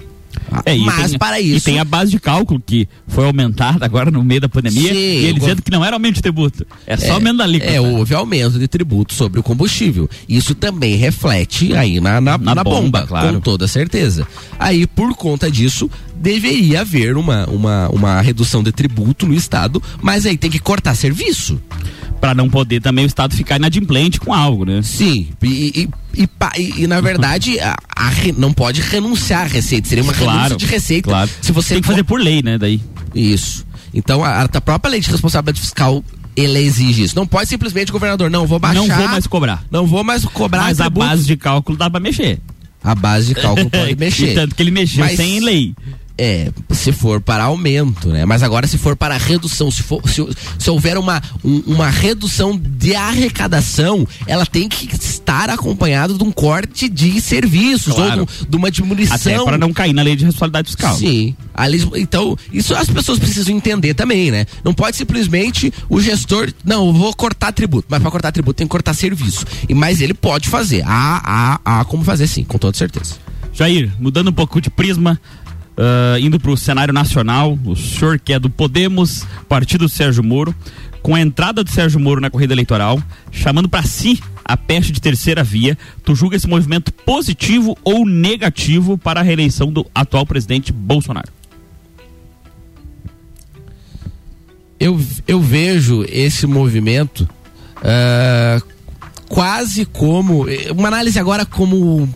É, 0.65 0.75
e 0.75 0.83
Mas 0.83 1.11
tem, 1.11 1.19
para 1.19 1.39
E 1.39 1.55
isso 1.55 1.65
tem 1.65 1.79
a 1.79 1.85
base 1.85 2.11
de 2.11 2.19
cálculo 2.19 2.61
que 2.65 2.87
foi 3.07 3.25
aumentada 3.25 3.85
agora 3.85 4.11
no 4.11 4.23
meio 4.23 4.41
da 4.41 4.49
pandemia. 4.49 4.93
Sim, 4.93 4.97
e 4.97 5.25
ele 5.25 5.39
dizendo 5.39 5.61
que 5.61 5.71
não 5.71 5.83
era 5.83 5.95
aumento 5.95 6.15
de 6.15 6.21
tributo. 6.21 6.65
É 6.85 6.97
só 6.97 7.13
aumento 7.13 7.37
da 7.37 7.45
alíquota. 7.45 7.71
É, 7.73 7.79
houve 7.79 8.13
aumento 8.13 8.59
de 8.59 8.67
tributo 8.67 9.13
sobre 9.13 9.39
o 9.39 9.43
combustível. 9.43 10.09
Isso 10.27 10.53
também 10.53 10.95
reflete 10.95 11.73
aí 11.73 11.99
na, 11.99 12.19
na, 12.19 12.37
Na 12.37 12.55
na 12.55 12.63
bomba, 12.63 12.79
bomba, 12.81 13.07
claro. 13.07 13.33
com 13.33 13.39
toda 13.39 13.67
certeza. 13.67 14.27
Aí, 14.59 14.85
por 14.85 15.15
conta 15.15 15.49
disso, 15.49 15.89
deveria 16.15 16.81
haver 16.81 17.15
uma, 17.15 17.45
uma, 17.45 17.89
uma 17.89 18.21
redução 18.21 18.61
de 18.61 18.71
tributo 18.71 19.25
no 19.25 19.33
Estado, 19.33 19.81
mas 20.01 20.25
aí 20.25 20.37
tem 20.37 20.51
que 20.51 20.59
cortar 20.59 20.95
serviço. 20.95 21.61
Pra 22.21 22.33
não 22.35 22.47
poder 22.49 22.79
também 22.81 23.03
o 23.03 23.07
Estado 23.07 23.35
ficar 23.35 23.55
inadimplente 23.57 24.19
com 24.19 24.31
algo, 24.33 24.63
né? 24.63 24.81
Sim, 24.83 25.29
e, 25.41 25.89
e, 26.15 26.21
e, 26.21 26.29
e- 26.57 26.83
e, 26.83 26.87
na 26.87 27.01
verdade 27.01 27.57
a, 27.59 27.75
a 27.95 28.09
re- 28.09 28.31
não 28.37 28.53
pode 28.53 28.79
renunciar 28.79 29.41
à 29.41 29.45
receita, 29.45 29.89
seria 29.89 30.03
uma 30.03 30.13
renúncia 30.13 30.33
Claro, 30.39 30.55
de 30.57 30.65
receita. 30.67 31.09
claro. 31.09 31.29
Se 31.41 31.51
você 31.51 31.73
Tem 31.73 31.81
que 31.81 31.87
fazer 31.87 32.03
por 32.03 32.21
lei, 32.21 32.41
né? 32.43 32.57
Daí. 32.59 32.79
Isso. 33.15 33.65
Então 33.93 34.23
a, 34.23 34.41
a 34.43 34.61
própria 34.61 34.91
lei 34.91 34.99
de 35.01 35.09
responsabilidade 35.09 35.59
fiscal 35.59 36.03
ela 36.37 36.59
exige 36.59 37.03
isso. 37.03 37.15
Não 37.15 37.25
pode 37.27 37.49
simplesmente 37.49 37.89
o 37.89 37.93
governador, 37.93 38.29
não, 38.29 38.45
vou 38.47 38.57
baixar. 38.59 38.79
Não 38.79 38.87
vou 38.87 39.07
mais 39.09 39.27
cobrar. 39.27 39.63
Não 39.71 39.85
vou 39.87 40.03
mais 40.03 40.23
cobrar 40.23 40.61
Mas 40.63 40.79
a 40.79 40.85
tributo. 40.85 41.05
base 41.07 41.25
de 41.25 41.35
cálculo 41.35 41.77
dá 41.77 41.89
pra 41.89 41.99
mexer. 41.99 42.39
A 42.83 42.95
base 42.95 43.27
de 43.33 43.35
cálculo 43.35 43.69
pode 43.69 43.91
E 43.91 43.95
mexer. 43.95 44.33
tanto 44.33 44.55
que 44.55 44.61
ele 44.63 44.71
mexeu 44.71 45.03
Mas- 45.03 45.17
sem 45.17 45.39
lei. 45.39 45.73
É, 46.23 46.51
se 46.71 46.91
for 46.91 47.19
para 47.19 47.45
aumento, 47.45 48.09
né? 48.09 48.25
Mas 48.25 48.43
agora 48.43 48.67
se 48.67 48.77
for 48.77 48.95
para 48.95 49.17
redução, 49.17 49.71
se, 49.71 49.81
for, 49.81 50.07
se, 50.07 50.23
se 50.59 50.69
houver 50.69 50.95
uma, 50.95 51.19
um- 51.43 51.63
uma 51.65 51.89
redução 51.89 52.55
de 52.55 52.93
arrecadação, 52.93 54.07
ela 54.27 54.45
tem 54.45 54.69
que 54.69 54.85
estar 54.95 55.49
acompanhada 55.49 56.13
de 56.13 56.23
um 56.23 56.31
corte 56.31 56.87
de 56.87 57.19
serviços 57.19 57.95
Claro. 57.95 58.21
ou 58.21 58.25
de, 58.27 58.47
de 58.47 58.55
uma 58.55 58.69
diminuição. 58.69 59.15
Até 59.15 59.43
para 59.43 59.57
não 59.57 59.73
cair 59.73 59.93
na 59.93 60.03
lei 60.03 60.15
de 60.15 60.23
responsabilidade 60.25 60.67
fiscal. 60.67 60.95
Sim. 60.95 61.35
A 61.55 61.67
lis- 61.67 61.87
então, 61.95 62.37
isso 62.53 62.75
as 62.75 62.87
pessoas 62.87 63.17
precisam 63.17 63.55
entender 63.55 63.95
também, 63.95 64.29
né? 64.29 64.45
Não 64.63 64.75
pode 64.75 64.95
simplesmente 64.97 65.73
o 65.89 65.99
gestor, 65.99 66.53
não, 66.63 66.85
eu 66.87 66.93
vou 66.93 67.15
cortar 67.15 67.51
tributo, 67.51 67.87
mas 67.89 67.99
para 67.99 68.11
cortar 68.11 68.31
tributo 68.31 68.57
tem 68.57 68.67
que 68.67 68.71
cortar 68.71 68.93
serviço. 68.93 69.43
E 69.67 69.73
mas 69.73 70.01
ele 70.01 70.13
pode 70.13 70.47
fazer. 70.49 70.83
Há, 70.85 71.59
há, 71.65 71.79
há 71.79 71.85
como 71.85 72.03
fazer 72.03 72.27
sim, 72.27 72.43
com 72.43 72.59
toda 72.59 72.77
certeza. 72.77 73.15
Jair, 73.53 73.91
mudando 73.99 74.29
um 74.29 74.33
pouco 74.33 74.61
de 74.61 74.69
prisma, 74.69 75.19
ah, 75.81 76.19
indo 76.19 76.39
para 76.39 76.51
o 76.51 76.57
cenário 76.57 76.93
nacional, 76.93 77.57
o 77.65 77.75
senhor 77.75 78.19
que 78.19 78.33
é 78.33 78.39
do 78.39 78.51
Podemos, 78.51 79.25
partido 79.49 79.85
do 79.85 79.89
Sérgio 79.89 80.23
Moro, 80.23 80.53
com 81.01 81.15
a 81.15 81.21
entrada 81.21 81.63
do 81.63 81.71
Sérgio 81.71 81.99
Moro 81.99 82.21
na 82.21 82.29
corrida 82.29 82.53
eleitoral, 82.53 83.01
chamando 83.31 83.67
para 83.67 83.81
si 83.81 84.21
a 84.45 84.55
peste 84.55 84.91
de 84.91 85.01
terceira 85.01 85.43
via, 85.43 85.75
tu 86.03 86.13
julga 86.13 86.35
esse 86.35 86.47
movimento 86.47 86.93
positivo 86.93 87.75
ou 87.83 88.05
negativo 88.05 88.95
para 88.95 89.21
a 89.21 89.23
reeleição 89.23 89.71
do 89.71 89.83
atual 89.95 90.23
presidente 90.23 90.71
Bolsonaro? 90.71 91.29
Eu, 94.79 94.99
eu 95.27 95.41
vejo 95.41 96.05
esse 96.07 96.45
movimento 96.45 97.27
ah, 97.83 98.61
quase 99.27 99.85
como. 99.85 100.45
Uma 100.75 100.89
análise 100.89 101.17
agora 101.17 101.45
como. 101.45 102.07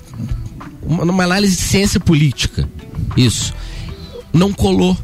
Uma 0.83 1.23
análise 1.23 1.55
de 1.55 1.61
ciência 1.63 1.99
política. 1.99 2.67
Isso. 3.15 3.53
Não 4.33 4.51
colou. 4.51 4.97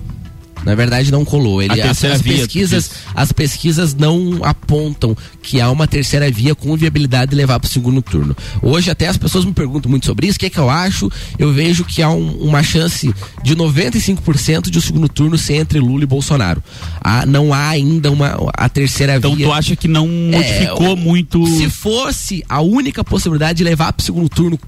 Na 0.63 0.75
verdade, 0.75 1.11
não 1.11 1.25
colou. 1.25 1.59
Ele, 1.59 1.81
as, 1.81 2.03
as 2.03 2.21
pesquisas, 2.21 2.91
as 3.15 3.31
pesquisas 3.31 3.95
não 3.95 4.41
apontam 4.43 5.17
que 5.41 5.59
há 5.59 5.71
uma 5.71 5.87
terceira 5.87 6.29
via 6.29 6.53
com 6.53 6.77
viabilidade 6.77 7.31
de 7.31 7.35
levar 7.35 7.59
para 7.59 7.67
o 7.67 7.71
segundo 7.71 7.99
turno. 7.99 8.37
Hoje 8.61 8.91
até 8.91 9.07
as 9.07 9.17
pessoas 9.17 9.43
me 9.43 9.53
perguntam 9.53 9.89
muito 9.89 10.05
sobre 10.05 10.27
isso. 10.27 10.35
O 10.35 10.39
que 10.39 10.45
é 10.45 10.49
que 10.51 10.59
eu 10.59 10.69
acho? 10.69 11.09
Eu 11.39 11.51
vejo 11.51 11.83
que 11.83 12.03
há 12.03 12.11
um- 12.11 12.37
uma 12.43 12.61
chance 12.61 13.11
de 13.43 13.55
95% 13.55 14.69
de 14.69 14.77
o 14.77 14.81
segundo 14.81 15.09
turno 15.09 15.35
ser 15.35 15.55
entre 15.55 15.79
Lula 15.79 16.03
e 16.03 16.05
Bolsonaro. 16.05 16.61
Há- 17.03 17.25
não 17.25 17.51
há 17.51 17.69
ainda 17.69 18.11
uma 18.11 18.37
a 18.55 18.69
terceira 18.69 19.15
Então 19.15 19.35
via. 19.35 19.47
tu 19.47 19.51
acha 19.51 19.75
que 19.75 19.87
não 19.87 20.07
modificou 20.07 20.91
É, 20.91 20.95
muito. 20.95 21.43
Se 21.57 21.71
fosse 21.71 22.43
a 22.47 22.61
única 22.61 23.03
possibilidade 23.03 23.57
de 23.57 23.63
levar 23.63 23.91
para 23.93 24.01
o 24.01 24.05
segundo 24.05 24.29
turno 24.29 24.59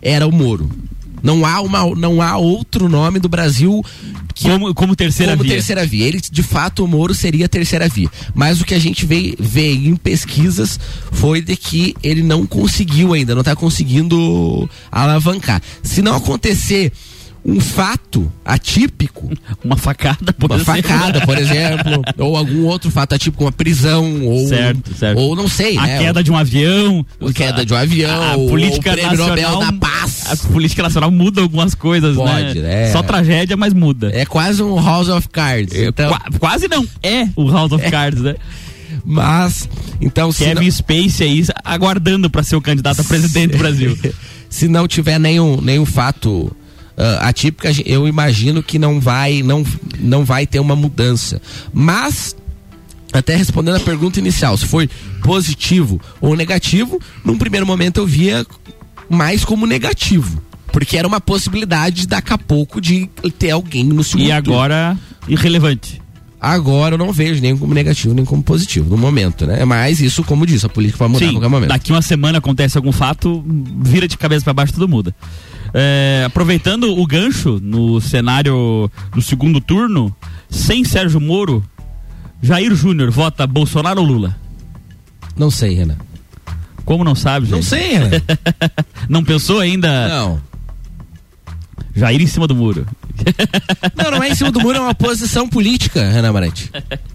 era 0.00 0.26
o 0.26 0.32
Moro. 0.32 0.70
Não 1.24 1.44
há 1.46 1.60
uma, 1.62 1.96
não 1.96 2.20
há 2.20 2.36
outro 2.36 2.88
nome 2.88 3.18
do 3.18 3.28
Brasil 3.30 3.82
que 4.34 4.44
Como, 4.48 4.74
como 4.74 4.94
terceira 4.94 5.32
como 5.32 5.42
via. 5.42 5.54
terceira 5.54 5.86
via. 5.86 6.06
Ele, 6.06 6.20
de 6.20 6.42
fato, 6.42 6.84
o 6.84 6.88
Moro 6.88 7.14
seria 7.14 7.46
a 7.46 7.48
terceira 7.48 7.88
via. 7.88 8.10
Mas 8.34 8.60
o 8.60 8.64
que 8.64 8.74
a 8.74 8.78
gente 8.78 9.06
vê, 9.06 9.34
vê 9.40 9.72
em 9.72 9.96
pesquisas 9.96 10.78
foi 11.12 11.40
de 11.40 11.56
que 11.56 11.96
ele 12.02 12.22
não 12.22 12.44
conseguiu 12.46 13.14
ainda, 13.14 13.34
não 13.34 13.40
está 13.40 13.56
conseguindo 13.56 14.68
alavancar. 14.92 15.62
Se 15.82 16.02
não 16.02 16.14
acontecer 16.14 16.92
um 17.44 17.60
fato 17.60 18.32
atípico, 18.44 19.30
Uma 19.62 19.76
facada, 19.76 20.32
por 20.32 20.50
uma 20.50 20.56
exemplo. 20.60 20.82
facada, 20.82 21.20
por 21.26 21.36
exemplo, 21.38 22.02
ou 22.18 22.36
algum 22.36 22.64
outro 22.64 22.90
fato 22.90 23.14
atípico, 23.14 23.44
uma 23.44 23.52
prisão, 23.52 24.22
ou, 24.24 24.48
Certo, 24.48 24.94
certo. 24.94 25.18
ou 25.20 25.36
não 25.36 25.46
sei, 25.46 25.76
A 25.76 25.86
né? 25.86 25.98
queda 25.98 26.22
de 26.24 26.30
um 26.32 26.36
avião. 26.36 27.04
A 27.20 27.32
queda 27.32 27.64
de 27.66 27.72
um 27.74 27.76
avião, 27.76 28.22
A 28.22 28.36
ou 28.36 28.48
política 28.48 28.90
o 28.90 28.92
Prêmio 28.94 29.10
nacional. 29.18 29.52
Nobel 29.52 29.58
da 29.58 29.72
Paz. 29.86 30.24
A 30.30 30.36
política 30.52 30.82
nacional 30.82 31.10
muda 31.10 31.42
algumas 31.42 31.74
coisas, 31.74 32.16
Pode, 32.16 32.60
né? 32.60 32.86
né? 32.86 32.92
Só 32.92 33.02
tragédia, 33.02 33.56
mas 33.56 33.74
muda. 33.74 34.10
É 34.14 34.24
quase 34.24 34.62
um 34.62 34.82
House 34.82 35.08
of 35.08 35.28
Cards. 35.28 35.74
Então, 35.78 36.08
Qua- 36.08 36.24
quase 36.38 36.66
não. 36.68 36.86
É 37.02 37.28
o 37.36 37.50
House 37.50 37.72
of 37.72 37.90
Cards, 37.90 38.22
né? 38.22 38.36
mas, 39.04 39.68
então, 40.00 40.32
Kevin 40.32 40.64
não, 40.66 40.70
Space 40.72 41.22
aí 41.22 41.44
aguardando 41.64 42.30
pra 42.30 42.42
ser 42.42 42.56
o 42.56 42.60
candidato 42.60 43.00
a 43.00 43.04
presidente 43.04 43.52
do 43.52 43.58
Brasil. 43.58 43.98
se 44.48 44.66
não 44.68 44.88
tiver 44.88 45.18
nenhum, 45.18 45.60
nenhum 45.60 45.84
fato 45.84 46.50
atípica, 47.20 47.70
eu 47.84 48.06
imagino 48.06 48.62
que 48.62 48.78
não 48.78 49.00
vai, 49.00 49.42
não, 49.42 49.64
não 49.98 50.24
vai 50.24 50.46
ter 50.46 50.60
uma 50.60 50.76
mudança. 50.76 51.40
Mas 51.72 52.36
até 53.12 53.36
respondendo 53.36 53.76
a 53.76 53.80
pergunta 53.80 54.18
inicial, 54.18 54.56
se 54.56 54.66
foi 54.66 54.88
positivo 55.22 56.00
ou 56.20 56.36
negativo, 56.36 57.00
num 57.24 57.38
primeiro 57.38 57.64
momento 57.66 57.98
eu 57.98 58.06
via 58.06 58.44
mais 59.08 59.44
como 59.44 59.66
negativo. 59.66 60.42
Porque 60.72 60.98
era 60.98 61.06
uma 61.06 61.20
possibilidade 61.20 62.08
daqui 62.08 62.32
a 62.32 62.38
pouco 62.38 62.80
de 62.80 63.08
ter 63.38 63.52
alguém 63.52 63.84
no 63.84 64.02
segundo 64.02 64.26
E 64.26 64.32
agora, 64.32 64.98
irrelevante. 65.28 66.02
Agora 66.40 66.94
eu 66.94 66.98
não 66.98 67.12
vejo 67.12 67.40
nem 67.40 67.56
como 67.56 67.72
negativo 67.72 68.12
nem 68.12 68.24
como 68.24 68.42
positivo 68.42 68.90
no 68.90 68.98
momento, 68.98 69.46
né? 69.46 69.64
Mas 69.64 70.00
isso, 70.00 70.24
como 70.24 70.44
disse, 70.44 70.66
a 70.66 70.68
política 70.68 70.98
vai 70.98 71.08
mudar 71.08 71.20
Sim, 71.24 71.28
a 71.30 71.32
qualquer 71.34 71.48
momento. 71.48 71.68
daqui 71.68 71.92
uma 71.92 72.02
semana 72.02 72.38
acontece 72.38 72.76
algum 72.76 72.90
fato, 72.90 73.42
vira 73.80 74.08
de 74.08 74.18
cabeça 74.18 74.44
para 74.44 74.52
baixo 74.52 74.72
tudo 74.72 74.88
muda. 74.88 75.14
É, 75.74 76.22
aproveitando 76.24 76.96
o 76.96 77.04
gancho 77.04 77.58
no 77.60 78.00
cenário 78.00 78.88
do 79.12 79.20
segundo 79.20 79.60
turno, 79.60 80.14
sem 80.48 80.84
Sérgio 80.84 81.20
Moro, 81.20 81.64
Jair 82.40 82.72
Júnior 82.76 83.10
vota 83.10 83.44
Bolsonaro 83.46 84.00
ou 84.00 84.06
Lula? 84.06 84.36
Não 85.36 85.50
sei, 85.50 85.74
Renan. 85.74 85.96
Como 86.84 87.02
não 87.02 87.14
sabe, 87.16 87.48
Não 87.48 87.58
gente? 87.60 87.68
sei, 87.70 87.92
Renan. 87.94 88.10
Não 89.08 89.24
pensou 89.24 89.58
ainda? 89.58 90.08
não. 90.08 90.40
Jair 91.96 92.20
em 92.20 92.26
cima 92.26 92.46
do 92.48 92.54
muro. 92.56 92.86
Não, 93.94 94.10
não 94.10 94.20
é 94.22 94.28
em 94.30 94.34
cima 94.34 94.50
do 94.50 94.60
muro, 94.60 94.78
é 94.78 94.80
uma 94.80 94.94
posição 94.96 95.48
política, 95.48 96.10
Renan 96.10 96.30
Amarante. 96.30 96.68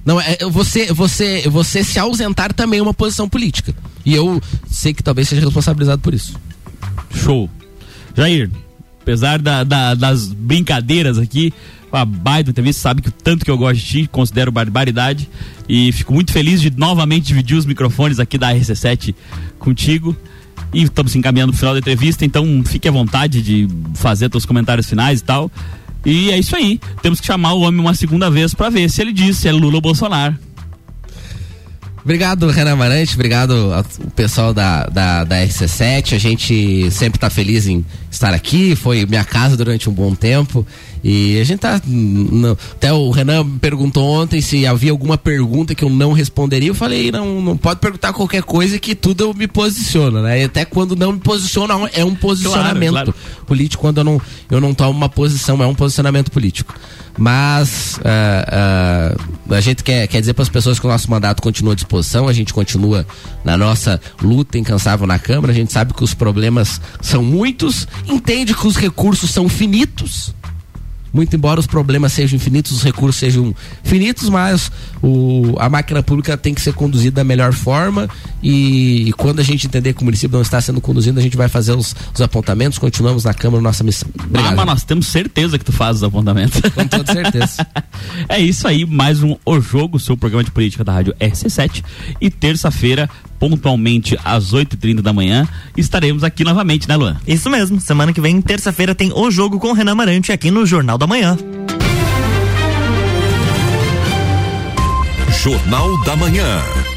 Não, 0.06 0.20
é 0.22 0.38
você, 0.50 0.94
você, 0.94 1.44
você 1.50 1.84
se 1.84 2.00
ausentar 2.00 2.54
também 2.54 2.80
é 2.80 2.82
uma 2.82 2.94
posição 2.94 3.28
política. 3.28 3.76
E 4.06 4.16
eu 4.16 4.42
sei 4.72 4.94
que 4.94 5.04
talvez 5.04 5.28
seja 5.28 5.42
responsabilizado 5.44 6.02
por 6.02 6.14
isso. 6.14 6.34
Show. 7.14 7.50
Jair, 8.20 8.50
apesar 9.02 9.40
da- 9.42 9.64
da- 9.64 9.96
das 9.96 10.28
brincadeiras 10.28 11.18
aqui, 11.18 11.54
a 11.92 12.04
baita 12.04 12.50
entrevista, 12.52 12.82
sabe 12.82 13.02
que 13.02 13.08
o 13.10 13.12
tanto 13.12 13.46
que 13.46 13.50
eu 13.50 13.58
gosto 13.58 13.80
de 13.80 13.86
ti, 13.86 14.10
considero 14.12 14.52
barbaridade. 14.52 15.30
E 15.68 15.92
fico 15.92 16.14
muito 16.14 16.32
feliz 16.34 16.62
de 16.62 16.70
novamente 16.76 17.26
dividir 17.28 17.56
os 17.58 17.66
microfones 17.66 18.20
aqui 18.20 18.38
da 18.38 18.54
RC7 18.54 19.16
contigo. 19.58 20.16
E 20.74 20.84
estamos 20.84 21.16
encaminhando 21.16 21.52
pro 21.54 21.60
final 21.60 21.74
da 21.74 21.80
entrevista, 21.80 22.24
então 22.26 22.62
fique 22.66 22.88
à 22.88 22.92
vontade 22.92 23.42
de 23.42 23.68
fazer 23.96 24.30
seus 24.30 24.46
comentários 24.46 24.88
finais 24.88 25.22
e 25.22 25.24
tal. 25.24 25.50
E 26.06 26.30
é 26.30 26.38
isso 26.38 26.56
aí. 26.56 26.80
Temos 27.02 27.20
que 27.20 27.26
chamar 27.26 27.54
o 27.54 27.62
homem 27.62 27.80
uma 27.80 27.94
segunda 27.96 28.30
vez 28.30 28.54
para 28.54 28.70
ver 28.70 28.90
se 28.90 29.02
ele 29.02 29.12
diz 29.14 29.38
se 29.38 29.48
é 29.48 29.52
Lula 29.52 29.76
ou 29.76 29.82
Bolsonaro. 29.82 30.36
Obrigado, 32.04 32.50
Renan 32.50 32.74
Amarante. 32.74 33.14
Obrigado 33.16 33.74
ao 33.74 33.84
pessoal 34.16 34.54
da, 34.54 34.86
da, 34.86 35.24
da 35.26 35.36
RC7. 35.46 36.16
A 36.16 36.18
gente 36.18 36.90
sempre 36.92 37.18
está 37.18 37.30
feliz 37.30 37.68
em 37.68 37.86
estar 38.10 38.34
aqui. 38.34 38.76
Foi 38.76 39.06
minha 39.06 39.24
casa 39.24 39.56
durante 39.56 39.90
um 39.90 39.94
bom 39.94 40.14
tempo. 40.16 40.66
E 41.04 41.40
a 41.40 41.44
gente 41.44 41.60
tá. 41.60 41.82
até 42.76 42.92
o 42.92 43.10
Renan 43.10 43.44
me 43.44 43.60
perguntou 43.60 44.04
ontem 44.04 44.42
se 44.42 44.66
havia 44.66 44.92
alguma 44.92 45.18
pergunta 45.18 45.74
que 45.74 45.84
eu 45.84 45.90
não 45.90 46.12
responderia. 46.12 46.70
Eu 46.70 46.76
falei, 46.76 47.12
não, 47.12 47.42
não 47.42 47.58
pode 47.58 47.80
perguntar 47.80 48.14
qualquer 48.14 48.44
coisa 48.44 48.78
que 48.80 48.96
tudo 48.96 49.24
eu 49.24 49.34
me 49.34 49.48
posiciono, 49.48 50.22
né? 50.22 50.42
E 50.42 50.44
até 50.44 50.66
quando 50.66 50.96
não 50.96 51.14
me 51.14 51.20
posiciono, 51.20 51.90
é 51.94 52.04
um 52.04 52.16
posicionamento 52.16 52.92
claro. 52.92 53.16
político. 53.46 53.82
Quando 53.82 54.00
eu 54.00 54.04
não, 54.04 54.22
eu 54.50 54.60
não 54.60 54.74
tomo 54.74 54.92
uma 54.92 55.10
posição, 55.10 55.62
é 55.64 55.68
um 55.68 55.76
posicionamento 55.76 56.32
político. 56.32 56.76
Mas 57.20 58.00
ah, 58.06 59.16
ah, 59.50 59.56
a 59.56 59.60
gente 59.60 59.84
quer, 59.84 60.08
quer 60.08 60.22
dizer 60.22 60.34
para 60.34 60.44
as 60.44 60.50
pessoas 60.50 60.80
que 60.80 60.86
o 60.86 60.90
nosso 60.90 61.12
mandato 61.12 61.42
continua 61.42 61.74
à 61.74 61.76
disposição, 61.76 62.30
a 62.30 62.34
gente 62.34 62.54
continua 62.54 63.06
na 63.44 63.58
nossa 63.58 64.00
luta 64.22 64.58
incansável 64.58 65.06
na 65.06 65.20
Câmara, 65.20 65.52
a 65.52 65.56
gente 65.56 65.72
sabe 65.72 65.94
que 65.94 66.02
os 66.02 66.14
problemas 66.14 66.80
são 67.02 67.22
muitos, 67.22 67.88
entende 68.08 68.54
que 68.54 68.68
os 68.68 68.76
recursos 68.76 69.32
são 69.32 69.48
finitos. 69.50 70.34
Muito 71.14 71.36
embora 71.36 71.60
os 71.60 71.68
problemas 71.68 72.14
sejam 72.14 72.36
infinitos, 72.36 72.72
os 72.72 72.84
recursos 72.84 73.16
sejam 73.18 73.54
finitos, 73.84 74.30
mas 74.30 74.72
o, 75.02 75.56
a 75.58 75.70
máquina 75.70 76.04
pública 76.04 76.38
tem 76.38 76.54
que 76.54 76.62
ser 76.62 76.74
conduzida 76.74 77.18
da 77.18 77.24
melhor 77.24 77.54
forma 77.54 78.08
e, 78.42 79.10
e 79.10 79.14
quando 79.14 79.40
a 79.40 79.44
gente 79.44 79.68
entender 79.68 79.94
que 79.94 80.02
o 80.02 80.06
município 80.06 80.36
não 80.36 80.42
está 80.42 80.62
sendo 80.62 80.80
conduzido, 80.80 81.20
a 81.20 81.22
gente 81.22 81.36
vai 81.36 81.48
fazer 81.48 81.74
os, 81.74 81.96
os 82.14 82.22
apontamentos, 82.22 82.78
continuamos 82.78 83.24
na 83.24 83.34
Câmara 83.34 83.62
nossa 83.62 83.84
missão. 83.84 84.10
Ah, 84.18 84.24
Obrigado. 84.26 84.56
mas 84.56 84.66
nós 84.66 84.84
temos 84.84 85.08
certeza 85.08 85.58
que 85.58 85.66
tu 85.66 85.72
faz 85.72 85.98
os 85.98 86.04
apontamentos. 86.04 86.62
Com 86.74 86.88
toda 86.88 87.12
certeza. 87.12 87.68
É 88.28 88.40
isso 88.40 88.68
aí, 88.68 88.86
mais 88.86 89.22
um 89.24 89.36
O 89.46 89.60
Jogo, 89.60 90.00
seu 90.00 90.16
programa 90.16 90.44
de 90.44 90.52
política 90.52 90.84
da 90.84 90.94
rádio 90.94 91.14
RC7. 91.20 91.84
E 92.22 92.30
terça-feira, 92.30 93.10
pontualmente 93.40 94.18
às 94.24 94.54
8h30 94.54 95.02
da 95.02 95.12
manhã, 95.12 95.48
estaremos 95.76 96.24
aqui 96.24 96.44
novamente, 96.44 96.88
né, 96.88 96.96
Luan? 96.96 97.18
Isso 97.28 97.50
mesmo. 97.50 97.80
Semana 97.82 98.14
que 98.14 98.22
vem, 98.22 98.42
terça-feira, 98.42 98.94
tem 98.94 99.12
o 99.14 99.32
jogo 99.32 99.60
com 99.60 99.70
o 99.70 99.74
Renan 99.74 99.96
Marante 99.96 100.32
aqui 100.32 100.52
no 100.52 100.66
Jornal 100.66 100.98
da 101.00 101.08
Manhã. 101.08 101.38
Jornal 105.42 106.04
da 106.04 106.16
Manhã. 106.18 106.89